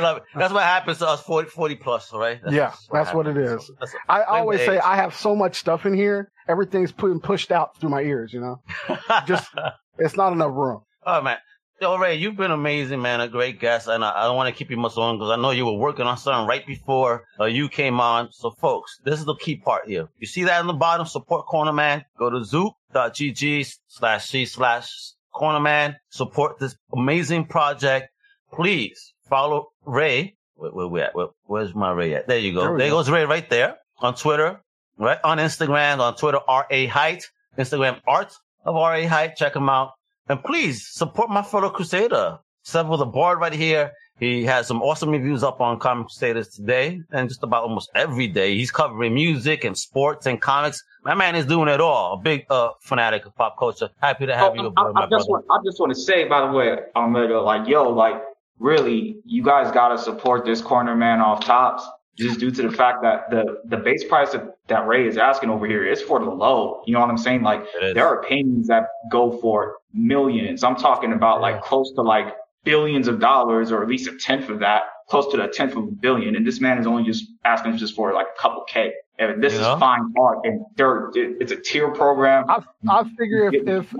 [0.00, 0.22] love it.
[0.34, 2.40] That's what happens to us 40, 40 plus, right?
[2.50, 3.70] Yeah, that's what it is.
[3.80, 4.78] That's- I always say.
[4.78, 6.30] I have so much stuff in here.
[6.48, 8.32] Everything's putting pushed out through my ears.
[8.32, 8.62] You know,
[9.26, 9.50] just
[9.98, 10.80] it's not enough room.
[11.06, 11.38] Oh man.
[11.82, 13.20] Yo, Ray, you've been amazing, man.
[13.20, 15.42] A great guest, and I, I don't want to keep you much longer because I
[15.42, 18.30] know you were working on something right before uh, you came on.
[18.30, 20.08] So, folks, this is the key part here.
[20.20, 21.06] You see that in the bottom?
[21.06, 22.04] Support Corner Man.
[22.16, 24.92] Go to zoop.gg slash c slash
[25.32, 25.96] Corner Man.
[26.10, 28.10] Support this amazing project.
[28.52, 30.36] Please follow Ray.
[30.54, 31.16] Where, where we at?
[31.16, 32.28] Where, where's my Ray at?
[32.28, 32.74] There you go.
[32.74, 32.98] we There go.
[32.98, 34.60] goes Ray right there on Twitter,
[34.98, 37.28] right on Instagram, on Twitter R A Height,
[37.58, 39.34] Instagram Art of R A Height.
[39.34, 39.94] Check him out.
[40.28, 42.38] And please support my fellow Crusader.
[42.62, 43.90] Several the board right here.
[44.20, 48.28] He has some awesome reviews up on Comic Crusaders today and just about almost every
[48.28, 48.56] day.
[48.56, 50.80] He's covering music and sports and comics.
[51.02, 52.14] My man is doing it all.
[52.14, 53.90] A big uh, fanatic of pop culture.
[54.00, 55.28] Happy to have Oh, you I, aboard, I my just brother.
[55.28, 58.22] want, I just want to say, by the way, Almeida, like, yo, like,
[58.60, 61.84] really, you guys got to support this corner man off tops,
[62.18, 65.50] just due to the fact that the the base price that, that Ray is asking
[65.50, 66.82] over here is for the low.
[66.86, 67.42] You know what I'm saying?
[67.42, 70.62] Like, there are paintings that go for millions.
[70.64, 71.42] I'm talking about Yeah.
[71.52, 72.34] like close to like
[72.64, 75.84] billions of dollars, or at least a tenth of that, close to the tenth of
[75.84, 76.36] a billion.
[76.36, 78.92] And this man is only just asking just for like a couple K.
[79.18, 82.44] And this You is fine art, and there, it, it's a tier program.
[82.48, 83.94] I I figure if if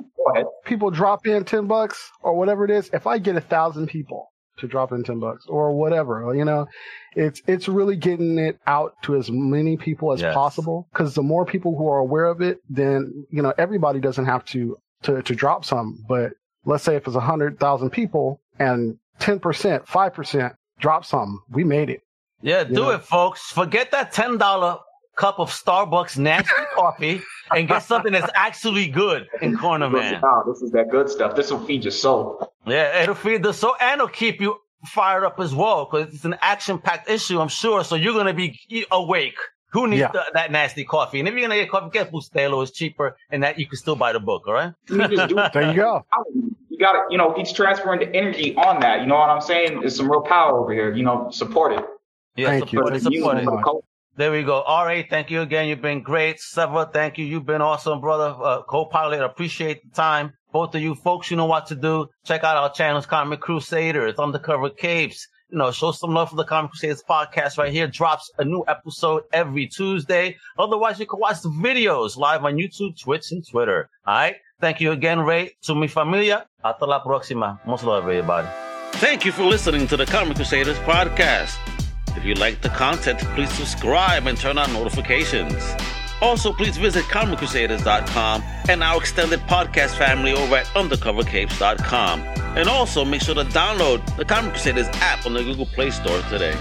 [0.64, 4.31] people drop in ten bucks or whatever it is, if I get a thousand people
[4.58, 6.66] to drop in ten bucks or whatever, you know,
[7.16, 10.34] it's it's really getting it out to as many people as Yes.
[10.34, 10.88] possible.
[10.92, 14.44] Because the more people who are aware of it, then you know everybody doesn't have
[14.46, 15.98] to to to drop some.
[16.08, 16.32] But
[16.64, 21.40] let's say if it's a hundred thousand people and ten percent, five percent drop some,
[21.50, 22.00] we made it.
[22.42, 22.90] Yeah, do know?
[22.90, 23.50] it, folks.
[23.50, 24.78] Forget that ten dollar
[25.16, 27.20] cup of Starbucks nasty coffee
[27.56, 30.20] and get something that's actually good in Corner Man.
[30.22, 31.34] Wow, this is that good stuff.
[31.36, 32.52] This will feed your soul.
[32.66, 36.24] Yeah, it'll feed the soul and it'll keep you fired up as well because it's
[36.24, 37.84] an action-packed issue, I'm sure.
[37.84, 39.36] So you're gonna be e- awake.
[39.72, 40.10] Who needs Yeah.
[40.12, 41.18] the, that nasty coffee?
[41.18, 42.62] And if you're gonna get coffee, get Bustelo.
[42.62, 44.42] It's cheaper, and that you can still buy the book.
[44.46, 44.72] All right.
[44.90, 46.04] You just do There you go.
[46.68, 49.00] You got to, you know, he's transferring the energy on that.
[49.00, 49.80] You know what I'm saying?
[49.80, 50.92] There's some real power over here.
[50.94, 51.84] You know, support it.
[52.36, 52.78] Yeah, Thank you.
[52.78, 53.84] support For it, support it.
[54.16, 54.62] There we go.
[54.66, 55.06] Right.
[55.08, 55.68] Thank you again.
[55.68, 56.36] You've been great.
[56.36, 57.24] Seva, thank you.
[57.24, 58.34] You've been awesome, brother.
[58.38, 60.34] Uh, co-pilot, appreciate the time.
[60.52, 62.08] Both of you folks, you know what to do.
[62.24, 65.26] Check out our channels, Comic Crusaders, Undercover Capes.
[65.48, 67.86] You know, show some love for the Comic Crusaders podcast right here.
[67.86, 70.36] Drops a new episode every Tuesday.
[70.58, 73.88] Otherwise, you can watch the videos live on YouTube, Twitch, and Twitter.
[74.06, 74.36] All right.
[74.60, 75.56] Thank you again, Ray.
[75.62, 76.46] To mi familia.
[76.62, 77.58] Hasta la próxima.
[77.66, 78.48] Much love, everybody.
[78.92, 81.81] Thank you for listening to the Comic Crusaders podcast.
[82.16, 85.54] If you like the content, please subscribe and turn on notifications.
[86.20, 92.20] Also, please visit ComicCrusaders.com and our extended podcast family over at UndercoverCapes.com.
[92.56, 96.20] And also, make sure to download the Comic Crusaders app on the Google Play Store
[96.30, 96.56] today.